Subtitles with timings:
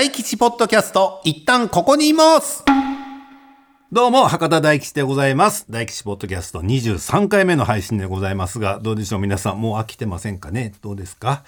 [0.00, 2.62] 大吉ポッドキャスト、一旦ここにいます。
[3.90, 5.66] どうも、博多大吉でございます。
[5.68, 10.72] 大吉ポッドキャスト23回目の配信でございますが、どうでしょう皆さん、もう飽きてませんかね？
[10.82, 11.42] どうですか？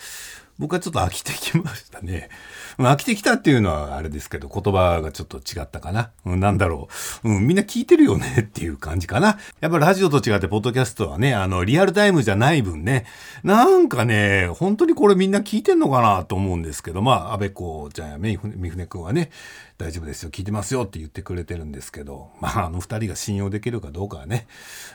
[0.61, 2.29] 僕はちょっと飽きてきましたね。
[2.77, 6.10] 飽きてきたっていうのはあれですけど、言葉がちょっと違ったかな。
[6.27, 6.88] うん、なんだろ
[7.24, 7.30] う。
[7.30, 9.38] うん、みんな聞いてるよねっていう感じかな。
[9.60, 13.06] やっぱラジオと違って、ポッドキャストはね、あの、リアルタイムじゃない分ね、
[13.42, 19.30] なんかね、本当にこれみんな聞いてんのかなと思うんですけど、まあ、安倍子ちゃんや三船くんはね、
[19.80, 24.47] 大丈夫ですよ、聞いてますよって言ってくれてるんですけど、まあ、あの2人が信用できるかどうかはね、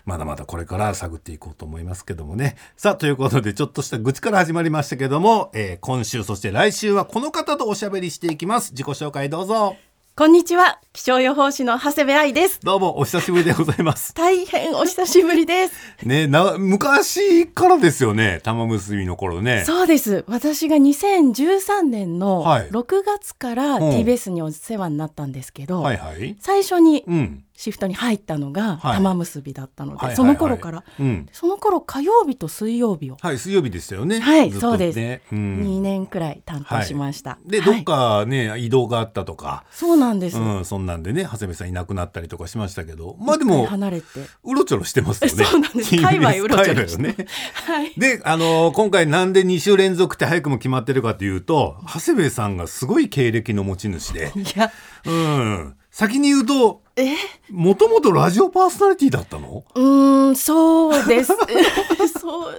[0.06, 2.56] まだまだこれから探っていこうと思いますけどもね。
[2.78, 8.72] さあ、ということで、ちょっとした愚痴から始まりましたけども、えー今週、そして来週はこの方とおしゃべりしていきます。
[8.72, 9.76] 自己紹介どうぞ。
[10.18, 10.80] こんにちは。
[10.94, 12.62] 気象予報士の長谷部愛です。
[12.62, 14.14] どうも、お久しぶりでございます。
[14.14, 15.74] 大変お久しぶりです。
[16.06, 19.66] ね、な、昔からですよね、玉結びの頃ね。
[19.66, 20.24] そうです。
[20.30, 26.38] 私が2013年のはい6月からうん TBS にお世話になったんですけど、はいはい。
[26.40, 27.44] 最初にうん。
[27.58, 31.28] シフトに入ったのがはい玉結びだったので、その頃から、うん。
[31.32, 34.20] その頃火曜日と水曜日をはい、水曜日でしたよね。
[34.20, 35.62] はいそうですねうん。
[35.62, 37.38] 2年くらい担当しました。
[37.46, 40.38] で、はいどっかね、移動があったとか、そうなんです。
[40.38, 44.06] うん、そんなんでね、長谷部さんいなくなったりとかしましたけど、まあでも、離れて。
[44.44, 45.44] うろちょろしてますよね。
[45.46, 47.16] そうなんです 界隈うろちょろしてね。
[47.66, 47.94] はい。
[47.98, 54.72] で、あのー今回なんで2週連続って早くも決まってるかというと、長谷部さんがすごい経歴の持ち主で、いや、
[55.06, 55.76] うん。
[55.92, 57.16] 先に言うと、え？
[57.52, 59.64] もともとラジオパーソナリティだったの？
[59.76, 61.34] うーん、そうです。
[62.20, 62.56] そう、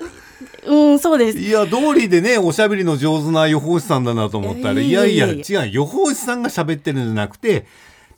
[0.67, 1.39] うん、そうです。
[1.39, 7.67] いや、通りでね、おしゃべりの上手な予報士さんだなと思ったら、いいやいややいや、いや違う、予報士さんが喋ってるんじゃなくて、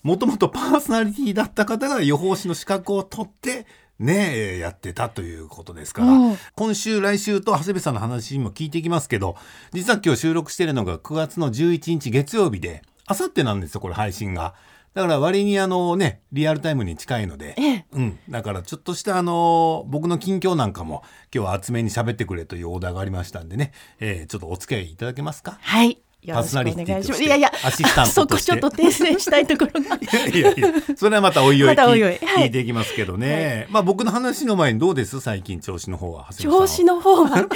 [0.03, 3.67] もともとパーソナリティだった方が予報士の資格を取って、
[3.99, 9.37] ねやってたということですから、うん今週、来週と長谷部さんの話も聞いていきますけど、
[9.73, 14.55] 実は今日収録してるのが9月の11日月曜日で、あさってなんですよ、これ配信が。
[14.95, 18.19] だから割にあのね、リアルタイムに近いので、ええうん。
[18.29, 25.59] だからちょっとしたあの僕の近況なんかも今日は厚めに喋ってくれというオーダーがありましたんでね、えーちょっとお付き合いいただけますか？
[25.61, 26.01] はい。
[26.27, 27.07] パーソナリティ。
[27.07, 29.97] としていやいや、アシスタントそこちょっと訂正したいところが。
[30.33, 32.67] いやいやそれはまたおいおい聞いてい。
[32.67, 33.67] きますけどね。
[33.71, 35.21] まあ僕の話の前にどうです？
[35.21, 36.27] 最近調子の方は。
[36.39, 37.47] 調子の方は、いや、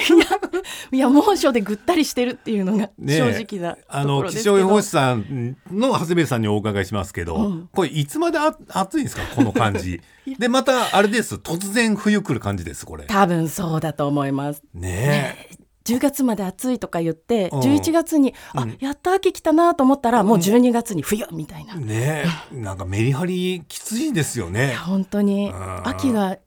[0.91, 4.55] いや、猛暑でぐったりしてるっていうのが正直なあのところですけど。
[4.55, 7.69] 気象予報士さんの長谷部さんにお伺いしますけど、うん。
[7.73, 9.23] これいつまであ暑いんですか？
[9.35, 10.01] この感じ。
[10.39, 11.35] でまたあれです。
[11.35, 13.05] 突然冬来る感じですこれ。
[13.07, 14.63] 多分そうだと思います。
[14.73, 17.59] ねえ10月まで暑いとか言って、うん。
[17.59, 21.75] 11月に、あうん、やっと秋来たなと思ったら、もう12月に冬みたいな。
[21.75, 22.55] いねえ。
[22.55, 24.71] なんかメリハリきついですよね。
[24.71, 25.49] や、本当に。
[25.49, 25.87] うん。
[25.87, 26.37] 秋が、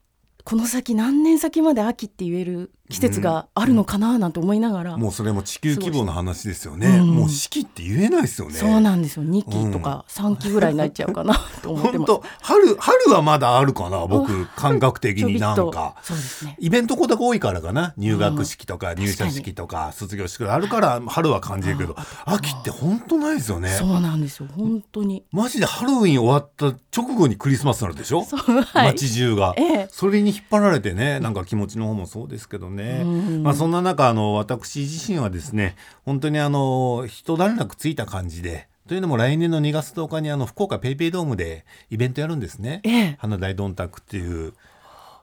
[0.45, 7.07] この先何年先まで秋って言える季節があるのかななんて思いながら、もうそれも地球規模の話ですよね、うん。
[7.15, 8.55] もう四季って言えないですよね。
[8.55, 9.25] そうなんですよ。
[9.25, 12.13] 2期とか3期ぐらいになっちゃうかな と思ってます。
[12.13, 15.97] 本当春春はまだあるかな僕感覚的になんか。
[16.03, 16.57] そうですね。
[16.61, 17.95] イベントことが多いからかな。
[17.97, 23.71] 入学式とか入社式とか卒業式があるから春は感じるけど秋って本当ないですよね。
[23.71, 24.49] そうなんですよ。
[24.57, 25.25] 本当に。
[25.33, 28.25] マジでハロウィン終わった直後にクリスマスになるでしょ？
[28.25, 28.87] はい。
[28.93, 29.89] 街中が、ええ。
[29.91, 33.05] それに引っ張られてねなんか気持ちの方もそうですけどね、う
[33.41, 42.81] んまあ、そんな中あの私自身はですね本当にあの一段落ついた感じでというのも来年の2月10日にあの福岡ペイペイドームでイベントやるんですね。
[42.85, 44.55] ええ花大どんたくっていう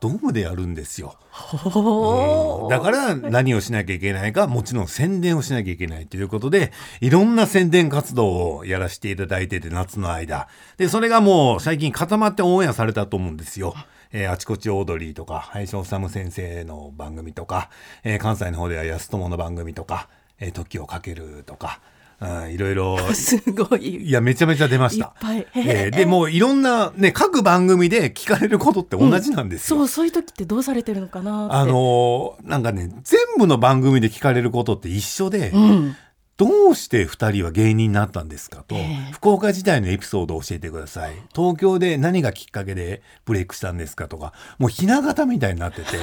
[0.04, 1.16] ドームでやるんですよ。
[1.32, 10.50] ほーだから何をしなきゃいけないか、もちろん宣伝をしなきゃいけないということで、いろんな宣伝活動をやらせていただいてて、夏の間。
[10.76, 13.76] で、それがもう最近固まってオンエアされたと思うんですよ。
[14.16, 17.70] えーあちこちオードリーとか、林修先生の番組とか、
[18.04, 20.08] えー関西の方では安友の番組とか、
[20.40, 21.80] えー時をかけるとか、
[22.22, 24.06] うんいろいろ、 すごい。
[24.06, 25.14] いや、めちゃめちゃ出ました。
[25.34, 29.78] いえーで、もういろんなね、各番組で聞かれることって同じなんですよ。
[29.78, 31.56] そうそういう時ってどうされてるのかなって。
[31.56, 35.96] あのーなんかね、全部の番組で聞かれることって一緒で、うん。
[36.36, 41.14] どうして二人は芸人になったんですかと、ええ福岡時代のエピソードを教えてください。
[41.36, 45.98] 東京で何がきっかけでブレイクしたんですかとか、もうひな形みたいになってて、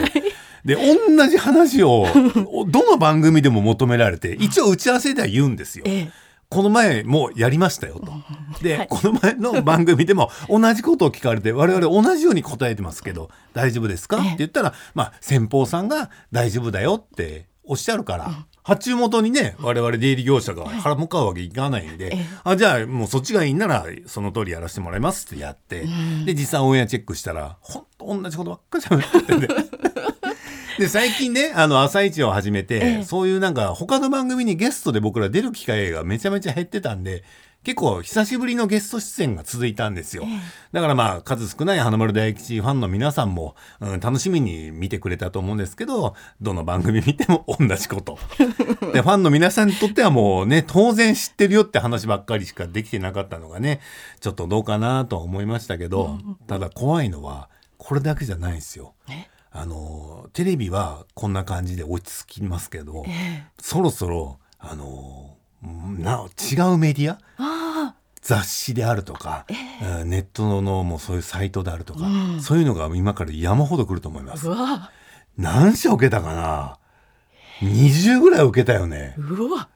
[0.65, 2.07] で、同じ話を、
[2.69, 5.85] どの番組でも求められて、一応打ち合わせでは言うんですよ。
[5.87, 6.11] ええ。
[6.49, 8.13] この前もやりましたよと。
[8.63, 14.19] で、はいこの前の番組でも同じことを聞かれて、我々同じように答えてますけど、大丈夫ですか？
[14.19, 22.25] っええて言ったら、まあ、先方さんが大丈夫だよっておっしゃるから、発注元にね、我々出入り業者が腹向かうわけいかないんで、ええ。
[22.45, 25.89] あ、じゃあもうそっちがいいなら、その通りやらせてもらいますってやって、
[26.25, 29.55] で、実際オンエアチェックしたら、ほんと同じことばっかり喋ってて、
[30.79, 33.05] で最近ねあの「朝一を始めて、ええ。
[33.05, 37.25] そういうなんか他の番組にゲストで僕ら出る機会がめちゃめちゃ減ってたんで
[37.63, 40.25] 結構久しぶりのゲスト出演が続いたんですよ、
[40.73, 48.19] だからまあ数少ない花丸大吉ファンの皆さんも、うん、楽しみに見てくれたと思うんですけどどの番組見ても同じこと。
[48.95, 53.81] でファンの皆さんにとってはもうね当然知ってるよって話ばっかりしかできてなかったのがね
[54.21, 58.95] ちょっとどうかなとは思いましたけど、ただ怖いのはこれだけじゃないんですよ。
[59.53, 63.05] あのテレビはこんな感じで落ち着きますけど、
[63.61, 65.30] そろそろあの
[65.63, 67.19] な違うメディア？
[67.39, 69.47] あ雑誌であるとか、
[70.01, 72.01] うんネットのもうそういうサイトであるとか、
[72.41, 74.47] そういうのが今から山ほど来ると思います。
[75.37, 76.79] 何社受けたかな
[77.63, 79.15] ？20ぐらい受けたよね。
[79.19, 79.69] うわ。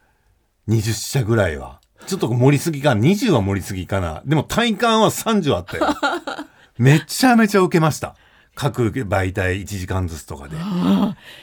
[0.68, 1.80] 20社ぐらいは。
[2.06, 4.22] ちょっと盛りすぎか20は盛りすぎかな。
[4.26, 5.86] でも体感は30あったよ。
[6.78, 8.16] めちゃめちゃ受けました
[8.54, 10.56] 各媒体1時間ずつとかで。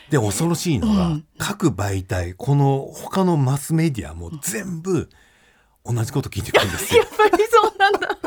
[0.09, 5.09] で恐ろしいのが、各媒体この他のマスメディアも全部
[5.85, 7.03] 同じこと聞いてくるんですよ。
[7.21, 8.17] やっぱりそうなんだ。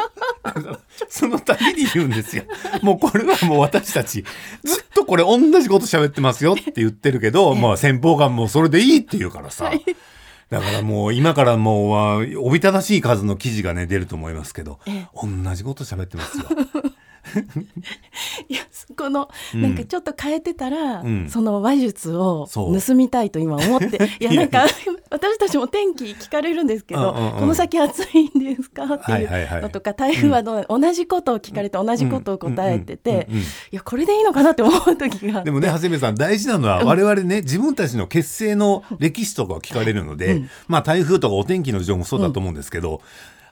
[1.08, 2.44] その度に言うんですよ。
[2.82, 4.24] もうこれはもう私たち、
[4.64, 9.70] ずっとこれ同じこと喋ってますよって言ってるけど、 まあ先方がもうそれでいいって言うからさ。
[10.50, 14.78] だからもう今からもう、おびただしい数の記事がね、出ると思いますけど、
[15.14, 16.44] 同じこと喋ってますよ。
[18.48, 18.60] いや
[18.96, 19.62] この、うん。
[19.62, 21.28] なんかちょっと変えてたら、うん。
[21.28, 23.98] その話術を盗みたいと今思って。
[24.20, 24.66] いやなんか
[25.10, 27.40] 私たちも天気聞かれるんですけど、うんうんうん。
[27.40, 33.28] この先暑いんですかっていうのとか、台風はどう同じことを聞かれて同じことを答えてて、
[33.72, 35.42] いやこれでいいのかなって思う時が。
[35.42, 43.00] でもね、長谷部さん、大事なのは、我々ね、自分たちの結成の歴史とかを聞かれるので、まあ、台風とかお天気の情報もそうだと思うんですけど、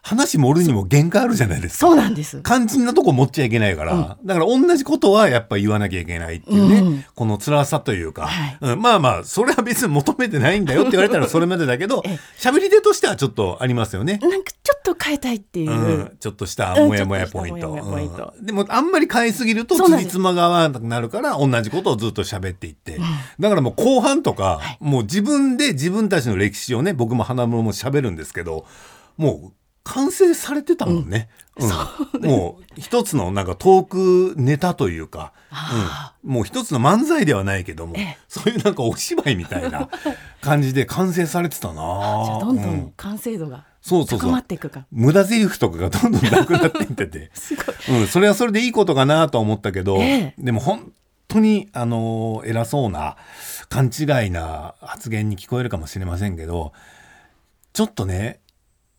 [0.04, 1.86] 話盛るにも限界あるじゃないですか。
[1.86, 2.42] そうなんです。
[2.44, 8.58] 肝心なとこ持っちゃいけないから、だから同じことはやっぱ言わなきゃいけないっていうね、うんこの辛さというか、はい。
[8.60, 8.80] うん。
[8.80, 12.02] まあまあ、それは別に求めてないんだよって言われたらそれまでだけど、
[12.36, 14.18] 喋り手としてはちょっとありますよね。
[14.20, 18.34] なんかちょっと変えたいっていう、うん、ちょっとしたうんモヤモヤポイント。
[18.40, 20.08] でもあんまり変えすぎるとそうなんです。
[20.08, 22.98] つじつまが合わなくなるから同じことをずっと喋っていって、
[23.38, 28.66] だからもう後半とか、もう自分で自分たちの歴史をね僕も花室も喋るんですけど
[29.16, 29.52] もう
[29.84, 31.28] 完成されてたもんね。
[31.56, 31.66] う
[32.24, 32.28] ん。
[32.28, 35.32] もう一つのなんかトークネタというか、
[36.24, 37.96] うん、もう一つの漫才ではないけども、
[38.28, 39.88] そういうなんかお芝居みたいな
[40.40, 41.74] 感じで完成されてたな。
[41.74, 42.92] じゃあどんどうん。
[42.96, 44.30] 完成度がそうそうそう。
[44.30, 47.30] 高まっていくか、無駄台詞とかがどんどんなくなっていってて、
[47.90, 50.34] うん、それはそれでいいことかなとは思ったけど、ええ。
[50.38, 50.92] でも本
[51.28, 53.16] 当に、あのー偉そうな
[53.68, 56.72] 勘違いな発言に聞こえるかもしれませんけど
[57.72, 58.40] ちょっとね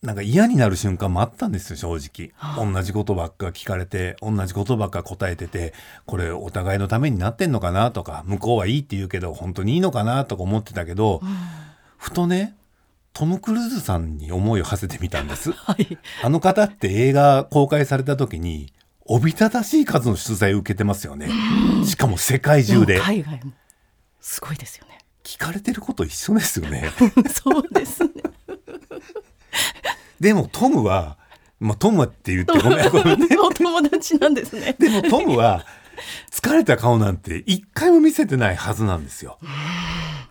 [0.04, 5.74] なんか嫌になる瞬間もあったんですよ正直、同じことばっか聞かれて同じことばっか答えてて
[6.06, 11.22] これお互いのためになってんのかなとか向こうはいいって言うけど本当にいいのかなとか思ってたけど、
[11.98, 12.56] ふとね
[13.14, 15.52] トム・クルーズさんに思いを馳せてみたんです。
[15.56, 15.98] はい。
[16.22, 18.74] あの方って映画公開された時に
[19.06, 21.30] おびただしい数の取材を受けてますよね。
[21.86, 23.00] しかも世界中で。
[23.00, 23.54] 海外も。
[24.20, 24.98] すごいですよね。
[25.24, 26.92] 聞かれてること一緒ですよね。
[27.32, 28.10] そうですね
[30.24, 31.18] でもトムは、
[31.60, 33.38] まあ、トムって言ってごめんごめんね。
[33.38, 35.66] お友達なんですねでもトムは
[36.31, 39.38] 疲れた顔なんて一回も見せてないはずなんですよ。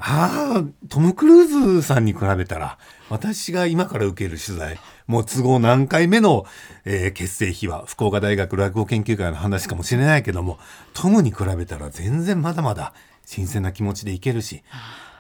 [0.05, 2.77] ああ、トム・クルーズさんに比べたら、
[3.09, 6.45] 私が今から受ける取材、もう都合何回目の、
[6.85, 10.59] えー結成秘話、福岡大学落語研究会の話かもしれないけども、
[10.93, 12.95] トムに比べたら全然まだまだ
[13.25, 14.65] 新鮮な気持ちでいけるし、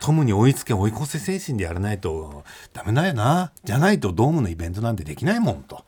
[0.02, 2.42] トムに追いつけ追い越せ精神でやらないと
[2.72, 3.52] ダメだよな。
[3.62, 5.84] じゃないとドームのイベントなんてできないもんと。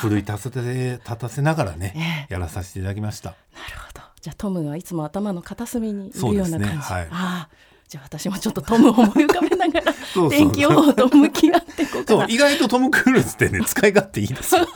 [0.00, 3.30] 奮い立たせ立たせながらね、やらさせていただきました。
[3.30, 3.36] な
[3.72, 4.00] るほど。
[4.20, 6.66] じゃあトムはいつも頭の片隅にいるような感じ、ね。
[6.66, 7.02] はい。
[7.04, 7.48] ああ
[7.88, 14.66] じゃあ私もちょっとトムを思い浮かべながら そう天気予報と向き合っていこうそう、意外とトム・クルーズってね、使い勝手いいですよ。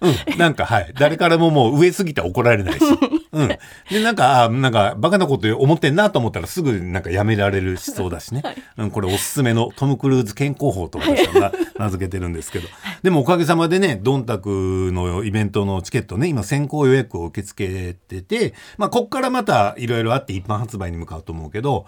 [0.00, 0.38] うん。
[0.38, 0.92] なんか、はい。
[0.98, 2.84] 誰からももう上すぎて怒られないし。
[3.32, 3.48] うん。
[3.48, 3.58] で、
[4.02, 8.42] なんか、あなんか、バカなこと思ってんなと思ったらすぐなんかやめられる思想だしね。
[8.76, 12.68] うん、これおすすめのトム・クルーズ健康法と私はな 名付けてるんですけど。
[13.02, 21.86] でもおかげさまでね、ドンタクのイベントのチケットね、今先行予約を受け付けてて、まあ、こっからまたいろいろあって一般発売に向かうと思うけど、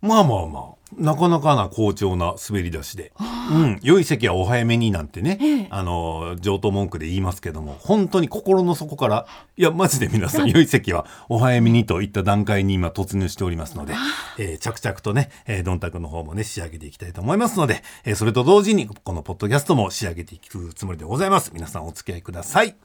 [0.00, 3.12] まあまあまあ、なかなかな好調な滑り出しで。
[3.50, 3.80] うん。
[3.82, 9.26] 良い席はお早めになんてね、あの、上等文句で言いますけども、本当に心の底から、
[9.56, 13.94] いや、マジで皆さん、良い席はお早めにといった段階に今突入しておりますので、
[14.38, 21.50] えー着々とね、えー、ドンタクの方もね、仕上げていきたいと思いますので、えーそれと同時に、このポッドキャストも仕上げていくつもりでございます。
[21.52, 22.76] 皆さんお付き合いください。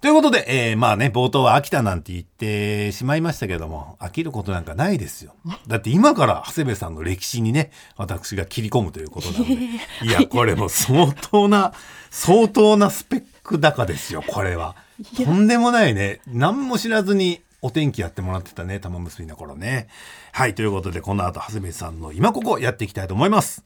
[0.00, 5.34] ということで、えーまあね、冒頭は秋田なんて言ってしまいましたけども、飽きることなんかないですよ。
[5.66, 9.54] だって今から長谷部さんの歴史にね、私が切り込むということなので。
[10.04, 11.72] いや、これも相当な、
[12.10, 14.76] 相当なスペック高ですよ、これは。
[15.16, 16.20] とんでもないね。
[16.26, 19.88] 何も知らずにお天気やってもらってたね、玉結びの頃ね。
[20.32, 23.64] はい、ということで、この後、長谷部さんの今ここやっていきたいと思います。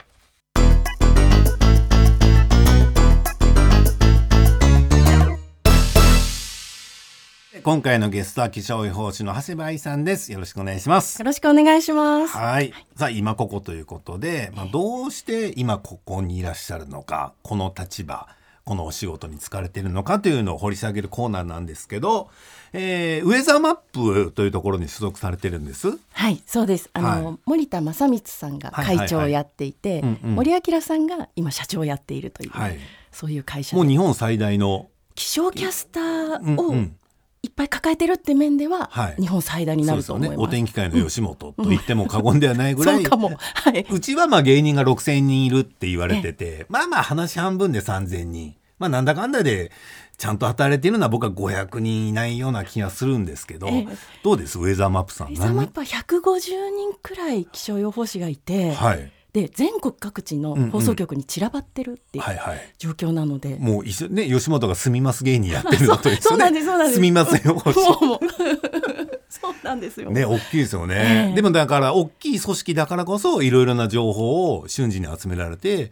[7.62, 10.32] 今回のゲストは気象予報士の長谷部愛さんです。
[10.32, 11.26] よろしくお願いしますよ。
[11.26, 12.34] ろしくお願いします。
[12.34, 12.72] はい。
[12.96, 18.28] さあ、今ここということで、まあ、どうして今ここにいらっしゃるのか、この立場、
[18.64, 22.30] このお仕事に就かれているのかというのを掘り下げるコーナーなんですけど、
[22.72, 25.98] えー、ウェザーマップというところに所属されてるんです？
[26.12, 26.88] はい、そうです。
[26.94, 32.78] あの、はい森田正光さんが会長をやっていて、森明さんが今社長をやっているという、はい。
[33.12, 36.96] そういう会社でもう日本最大の、気象キャスタうんーをうん
[37.42, 40.38] いっぱい抱えてるって面では、はい日本最大になると思います。
[40.38, 40.44] ね。
[40.44, 42.96] お天気界の吉本と言っても過言ではないぐらい。
[42.96, 43.30] そうかも。
[43.54, 43.86] はい。
[43.90, 48.54] うちはまあ芸人が6,000人いるって言われてて、まあまあ話半分で3,000人。
[48.78, 49.70] まあなんだかんだで
[50.16, 54.58] ちゃんと働いているのは僕は500人いないような気がするんですけど、ええどうです？
[54.58, 55.28] ウェザーマップさん。
[55.28, 56.40] ウェザーマップは150
[56.76, 59.12] 人くらい気象予報士がいて、はい。
[59.32, 62.60] で全国各地の放送局に散らばってるっていうはいはい。
[62.78, 66.20] 状況なので、もう一緒ね、吉本が住みます芸人やってるのと一緒ね。
[66.20, 67.54] そうなんですそうなんです住みますよ。
[67.54, 68.18] もうもう
[69.30, 70.10] そうなんですよ。
[70.10, 71.28] ね、大きいですよね。
[71.28, 75.90] ええでもだから、大きい組織だからこそ、いろいろな情報を瞬時に集められて。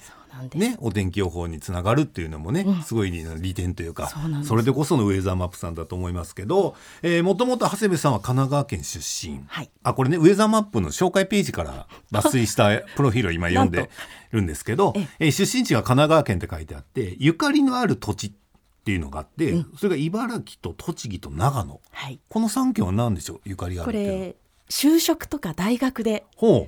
[0.54, 2.82] ね、お天気予報につながるっていうのもね、うん。
[2.82, 4.12] すごい利点というか
[4.44, 9.70] それでこそのウェザーマップさんだと思いますけど、えー、もともと長谷部さんは神奈川県出身、はい。
[9.82, 13.90] あこれねウェザーマップの紹介ページから抜粋したプロフィールを今読んで
[14.32, 15.08] るんですけどええ。
[15.20, 18.32] えー出身地が神奈川県って書いてあってゆかりのある土地っ
[18.84, 21.78] ていうのがあって、それが茨城と栃木と長野。
[21.90, 22.20] はい。
[22.30, 23.40] この3県は何でしょう？
[23.44, 24.24] ゆかりがあるこっていうのは。
[24.28, 24.36] れ
[24.68, 26.24] 就職とか大学で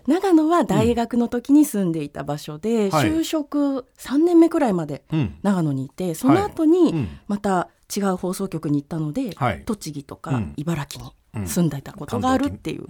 [0.07, 3.11] 長野は大学の時に住んでいた場所で、はい。
[3.11, 5.39] 就職3年目くらいまでうん。
[5.43, 7.09] 長野にいてその後うにん。
[7.29, 9.63] また違う放送局に行ったので、はい。
[9.65, 10.55] 栃木とかうん。
[10.57, 12.87] 茨城にうん住んでいたことがあるっていう。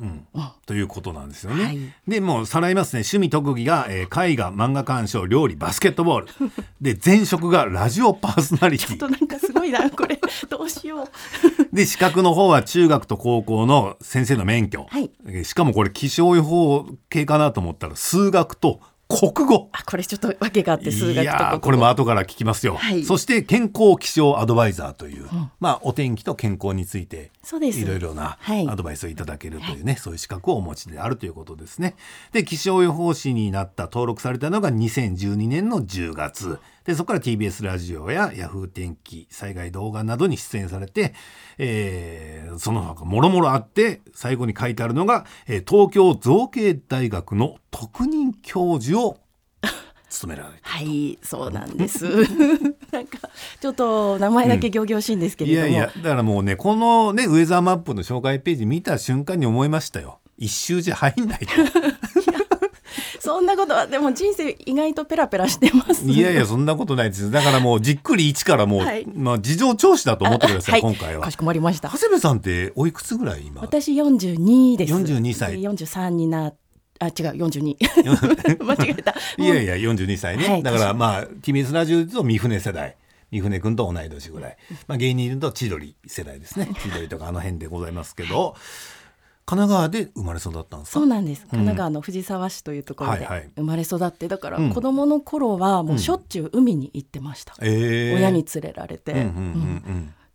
[0.67, 1.65] ということなんですよね。
[1.65, 1.79] はい。
[2.09, 3.01] でもうさらいますね。
[3.01, 6.27] 趣味特技が、えー絵画漫画鑑賞料理バスケットボール。
[6.81, 10.19] で前職がラジオパーソナリテちょっとィなんかすごいなこれ。
[10.49, 11.07] どうしよう。
[11.77, 15.11] で資格の方は中学と高校の先生の免許、はい。
[15.27, 18.81] えーしかもこれ気象予報系かなと思ったら数学と
[19.11, 19.69] 国語。
[19.73, 23.03] あこれちょっと訳があって数い学とこれも後から聞きますよ、はい。
[23.03, 25.27] そして健康気象アドバイザーという、
[25.59, 28.69] まあお天気と健康についていろいろなはい。
[28.69, 31.97] アドバイスをいただけるというね、そういう資格をお持ちであるということですね。
[32.33, 41.15] で気象予報士になった登録されたのが2012年の10月でそこから TBS ラジオやヤフー天気災害動画などに出演されて、
[41.59, 49.19] えーその他もろもろあって最後に書いてあるのが、えー東京造形大学の特任教授を
[50.09, 52.07] 務められてはいそうなんです。
[52.91, 53.19] なんか
[53.61, 60.19] ちょっと名前だけ仰々しいんですけれども、いやいやだからもうねこのねウェザーマップの紹介ページ見た瞬間に思いましたよ。
[60.37, 61.47] 一周じゃ入んないと
[63.31, 66.05] そんなことはでも人生意外とペラペラしてます。
[66.05, 67.31] いやいやそんなことないです。
[67.31, 69.07] だからもうじっくり一からもう、はい。
[69.07, 71.23] まあ、事情聴取だと思ってください、は今回は。
[71.23, 71.91] かしこまりました。
[71.91, 71.99] 長。
[71.99, 73.61] 谷部さんっておいくつぐらい今？
[73.61, 74.93] 私42です。
[74.93, 75.53] 42歳。
[75.53, 76.53] で43にな
[76.99, 77.77] あ違う42
[78.65, 79.15] 間違えた。
[79.39, 82.97] いやいや42歳ね、はいだからまあ TBS ラジオで言うと三船世代。
[83.31, 84.57] 三船君と同い年ぐらい、
[84.89, 86.69] まあ、芸人と千鳥世代ですね。
[86.83, 88.57] 千鳥とかあの辺でございますけど
[89.51, 91.01] 神奈川で生まれ育ったんですか？
[91.01, 91.41] そうなんです。
[91.43, 93.27] 神奈川の藤沢市というところで
[93.57, 94.73] 生まれ育って、だからうん。
[94.73, 97.55] 子供の頃はもうしょっちゅう海に行ってました。
[97.61, 98.15] えー。
[98.15, 99.27] 親に連れられて、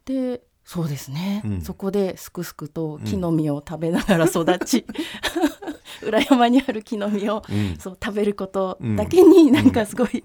[0.03, 1.61] でそうですね、うん。
[1.61, 4.85] そこですくすくと木の実を食べながら育ち、
[6.01, 7.77] 裏山にある木の実を、うん。
[7.77, 10.23] そう食べることだけになんかすごい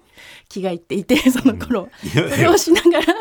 [0.49, 2.35] 気がいっていて、その頃、いやいや。
[2.35, 3.13] それをしながら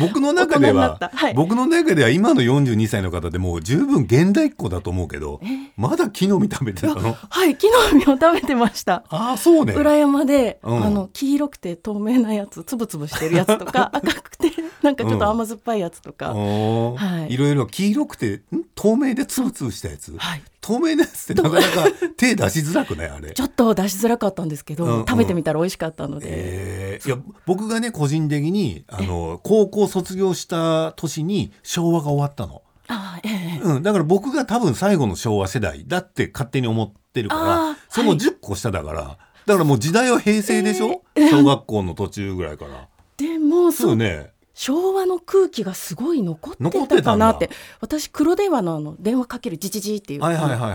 [0.00, 1.34] 僕の中では、はい。
[1.34, 5.40] 僕の中では今の42歳の方でもう十分現代っ子だと思うけど
[5.76, 7.14] まだ木の実食べてたの？
[7.14, 9.04] はい木の実を食べてました。
[9.08, 9.74] ああそうね。
[9.74, 10.84] 裏山で、うん。
[10.84, 14.50] あの黄色くて透明なやつつぶつぶしてるやつとか 赤くて
[14.82, 17.34] なんかちょっと甘酸っぱいやつとか、はい。
[17.34, 18.64] いろいろ黄色くてん？
[18.74, 21.84] 透明でつぶつぶしたやつ、はい透明なやつってなかなか
[22.16, 23.08] 手出しづらくない？
[23.08, 23.30] あれ。
[23.30, 25.06] ちょっと出しづらかったんですけど、うんうん。
[25.06, 33.60] 食べてみたら美味しかったので、えーいや僕がね個人的にあの高校卒業した年に昭和が終わったの、あーええ。
[33.62, 42.88] うん、だから僕が多分最後の昭和世代だって勝手に思ってるかあらーそのはい10個下だから、だからもう時代は平成でしょ、えー小学校の途中ぐらいから。
[43.18, 43.90] でもそう。
[43.90, 50.20] そね昭和の空気がすごい残ってたかなって私黒電話のあの電話かけるジジジっていう、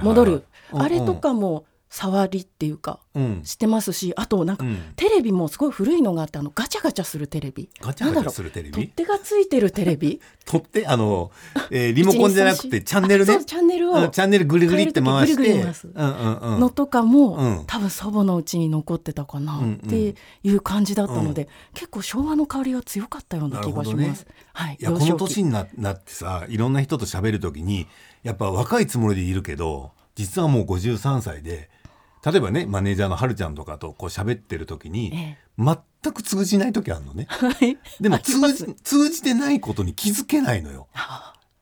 [0.04, 3.42] 戻る、あれとかも触りっていうかうん。
[3.44, 4.78] してますしあとなんか、うん。
[4.96, 6.50] テレビもすごい古いのがあってあの。
[6.56, 7.70] ガチャガチャするテレビ。
[7.82, 8.72] ガチャガチャするテレビ？
[8.72, 10.22] 取っ手がついてるテレビ。
[10.46, 11.32] 取ってあの、
[11.70, 13.44] えーリモコンじゃなくてチャンネルね。
[13.44, 15.36] チャンネルをうんチャンネルぐりぐりって回して。
[15.36, 15.88] ぐりぐり回す。
[15.88, 16.60] うんうんうん。
[16.62, 17.64] のとかも、うん。
[17.68, 19.74] 多分祖母のうちに残ってたかなうんうん。
[19.76, 24.26] っていう感じだったので、結構昭和の香りが強かったような気がします。
[24.54, 27.88] はい、いやこの年にななってさいろんな人と喋るときに
[28.24, 31.70] やっぱ若いつもりでいるけど実はもう53歳で
[32.26, 37.28] 例えばねマネージャーのはるちゃんとかとこう喋ってる時に、え全く通じない時あるのね。
[37.30, 40.88] はい、でも通じ通じてないことに気づけないのよ。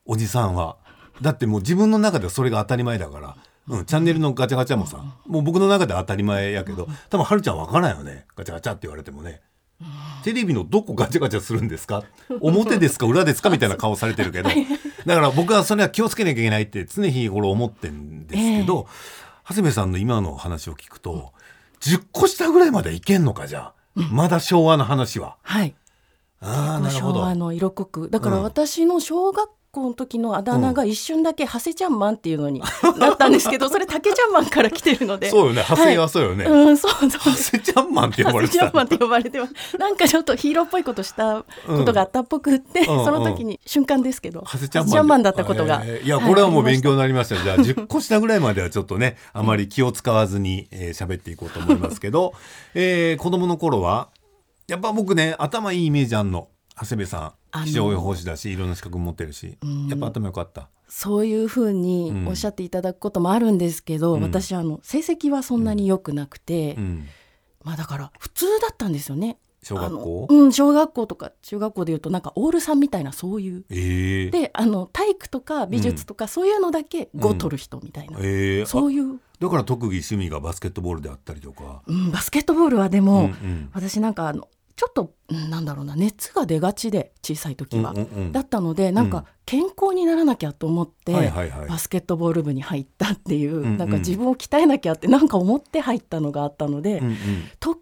[0.05, 0.77] おじさんは。
[1.21, 3.35] だってもう自分の中ではそれが当たり前だから、
[3.67, 8.25] うん、チャンネルのガチャガチャもさもう僕の中では当たり前やけど多分はるちゃんわからんよね。
[8.35, 9.41] ガチャガチャって言われてもね。
[10.23, 12.03] テレビのどこガチャガチャするんですか？
[12.41, 13.05] 表ですか？
[13.05, 13.49] 裏ですか？
[13.49, 14.49] みたいな顔されてるけど。
[15.05, 18.87] だから僕はそれは気をつけなきゃいけないって常日頃思ってんですけど、
[19.49, 21.33] 長谷部さんの今の話を聞くと
[21.81, 25.37] 10個下ぐらいまでいけんのかじゃあ、まだ昭和の話は。
[25.41, 25.75] はい、
[26.39, 27.19] ああなるほど。
[27.19, 27.35] 昭和。
[27.35, 28.09] の色濃く。
[28.11, 28.43] だからうん。
[28.43, 32.61] 私の小学校の時のあだ名が一瞬だけ長谷ちゃんマンっていうのに
[32.97, 35.29] なったんですけどそれ竹ちゃんマンから来てるので。
[35.31, 35.61] そうよね。
[35.61, 36.45] 派生はそうよね。
[36.45, 37.09] うんそうそう。
[37.09, 39.77] 長谷ちゃんマンって呼ばれてた長谷ちゃんマンって呼ばれてます。
[39.77, 52.33] なんかちょっとヒーローっぽいことしたことがあったっぽくって、うんその時に瞬間ですけど長谷ちゃんマン長谷ちゃんマンだったことが、えーいやこれはもう勉強になりました、じゃあ10個下ぐらいまではちょっとねあまり気を使わずに喋、えー喋っていこうと思いますけど、
[52.73, 54.09] えー子供の頃は
[54.67, 56.47] やっぱ僕ね頭いいイメージあんの。
[56.81, 57.33] 長谷部さん
[57.65, 59.57] 気象予報士だしいろんな資格持ってるし、
[59.89, 60.69] やっぱ頭良かった。
[60.87, 64.21] そういうふうにおっしゃっていただくこともあるんですけど、うん。
[64.21, 67.07] 私あの成績はそんなに良くなくて、うん、
[67.63, 69.37] まあだから普通だったんですよね。
[69.61, 70.27] 小学校？
[70.29, 73.65] うん小学校とか中学校でいうとなんかオールさんみたいなそういう。
[73.69, 81.83] えー、であの体育とか美術とかそういうのだけ5取る人みたいな、えー、あそういう、だから特技趣味がバスケットボールであったりとか。
[81.85, 83.69] うん、バスケットボールはでも、うんうん。
[83.73, 84.47] 私なんかあの
[84.79, 87.93] ちょっとうんなんだろうな熱が出がちで小さい時は、
[88.31, 89.05] だったのでなん。
[89.05, 91.11] うんか健康にならなきゃと思って、
[91.67, 97.01] バスケットボール部に入ったっていう、うなんか自分を鍛えなきゃってなんか思って入ったのがあったので、
[97.59, 97.79] 得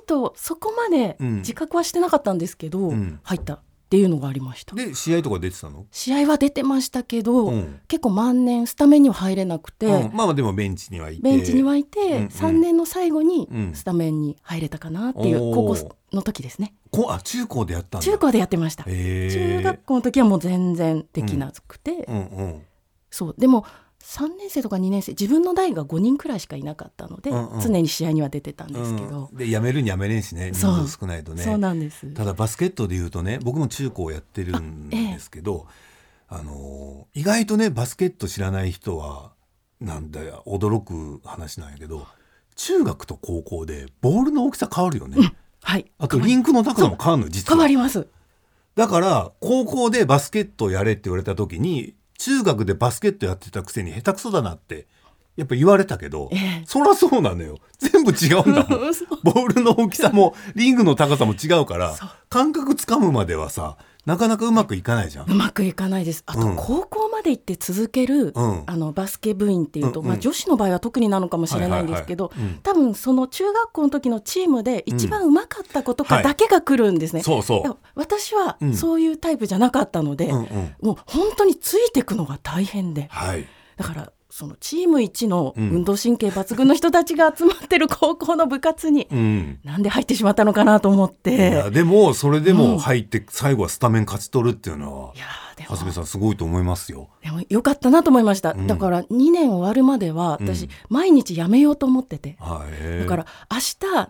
[0.00, 1.36] 意とそこまでうん。
[1.40, 3.20] 自覚はしてなかったんですけど、うん。
[3.22, 3.60] 入った
[3.90, 4.76] っていうのがありました。
[4.76, 7.80] で試合とか出てたの、試合は出てましたけど、うん。
[7.88, 10.14] 結構万年スタメンには入れなくて、うん。
[10.14, 11.22] まあでもベンチにはいて。
[11.22, 12.26] ベンチにはいて、うんうん。
[12.28, 13.74] 3年の最後にうん。
[13.74, 16.72] スタメンに入れたかなっていう高校の時ですね。
[16.92, 18.04] こあ中高でやったんだ。
[18.04, 22.62] 中高でやってました、中学校の時はもう全然できなくて、うんうん。
[23.10, 23.34] そう。
[23.36, 23.66] でも
[24.02, 27.60] 3年生とか2年生自分の代が5人くらいしかいなかったので、うんうん。
[27.60, 30.86] 常に試合には出てたんですけど、うん、でやめるにやめれんしね人そう。
[30.86, 31.42] 数少ないとね。
[31.42, 32.06] そうなんです。
[32.14, 35.66] ただバスケットでいうとね僕も中高やってるんですけど
[36.28, 39.32] あ、のー意外とねバスケット知らない人は
[39.80, 42.06] なんだよ驚く話なんやけど
[42.56, 45.90] 中学と高校でボールの大きさ変わるよね、はい。
[45.98, 47.56] あとリンクの高さも変わるのよ実は。
[47.56, 48.06] 変わります。
[48.76, 54.86] だから高校でバスケットやれって言われた時に中学でバスケットやってたくせに下手くそだなって
[55.40, 56.62] やっぱ言われたけど、ええ。
[56.66, 57.56] そりゃそうなのよ。
[57.78, 58.80] 全部違うんだもん。
[59.24, 61.94] ボールの大きさもリングの高さも違うから
[62.28, 65.30] 感覚つかむまではさなかなかうまくいかないじゃん。
[65.30, 66.22] うまくいかないです。
[66.26, 66.56] あとうん。
[66.56, 68.64] 高校まで行って続ける、うん。
[68.66, 70.12] あのバスケ部員っていうと、うんうん。
[70.12, 72.54] まあ、女子の場合は特になのかもしれないんですけど、はいはいはい。
[72.54, 72.60] うん。
[72.62, 77.22] 多分その中学校の時のチームで一番うまかった子とかだけが来るんですね。
[77.22, 78.74] そうそでも私はうん。
[78.74, 80.34] そういうタイプじゃなかったので、う。
[80.34, 80.74] うんうん。
[80.82, 83.08] もう本当についていくのが大変で。
[83.10, 83.46] はい。
[83.76, 85.70] だからそのチーム一のうん。
[85.70, 89.58] 運動神経抜群の人たちが集まってる高校の部活に、うん。
[89.64, 92.56] なんで入ってしまったのかなと思っいてやでもそれでうん。
[92.56, 95.70] も入って最後はスタメン勝ち取るっていうのはいやーでも。
[95.70, 97.08] 長谷部さんすごいと思いますよ。
[97.22, 98.66] でもよかったなと思いました、うん。
[98.66, 100.68] だから2年終わるまでは私、うん。
[100.88, 103.00] 毎日やめようと思ってて、はい。
[103.00, 103.56] だから明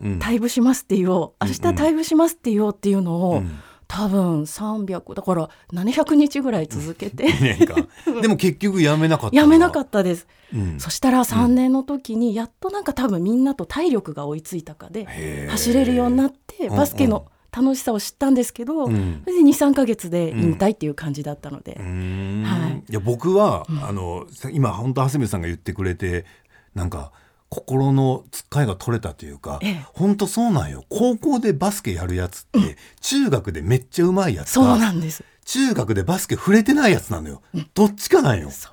[0.00, 0.18] うん。
[0.18, 3.58] 日退部しますって言おう、うん明日退部しますって言おうっていうのを、うん
[3.90, 7.26] 多分300だから700日ぐらい続けて。
[7.26, 7.88] 2年間。
[8.22, 9.36] でも結局やめなかった。
[9.36, 10.58] やめなかっったです、た。
[10.58, 10.78] うん。
[10.78, 15.06] そしたら3年の時にやっとなんか多分みんなと体力が追いついたかで
[15.48, 19.22] 走れるようになってうんバスケの楽しさを知ったんですけど、うん。
[19.24, 22.44] それで23か月で引退っていう感じだったので、うーん。
[22.44, 22.84] はい。
[22.88, 23.84] いや僕は、うん。
[23.84, 26.26] あのさ今本当長谷部さんが言ってくれて
[26.76, 27.10] なんか
[27.50, 29.84] 心のつっかえが取れたというか、ええ。
[29.92, 30.84] 本当そうなんよ。
[30.88, 35.24] 高校でバスケやるやつって、中学でめっちゃうまいやつそうかなんです。
[35.44, 37.42] 中学でバスケ触れてないやつなのよ、
[37.74, 38.72] どっちかなんよ、そう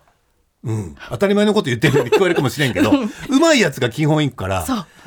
[0.67, 4.65] うん、当たり前のこと言ってるように聞こえるかもしれんけどうまいやつが基本いくから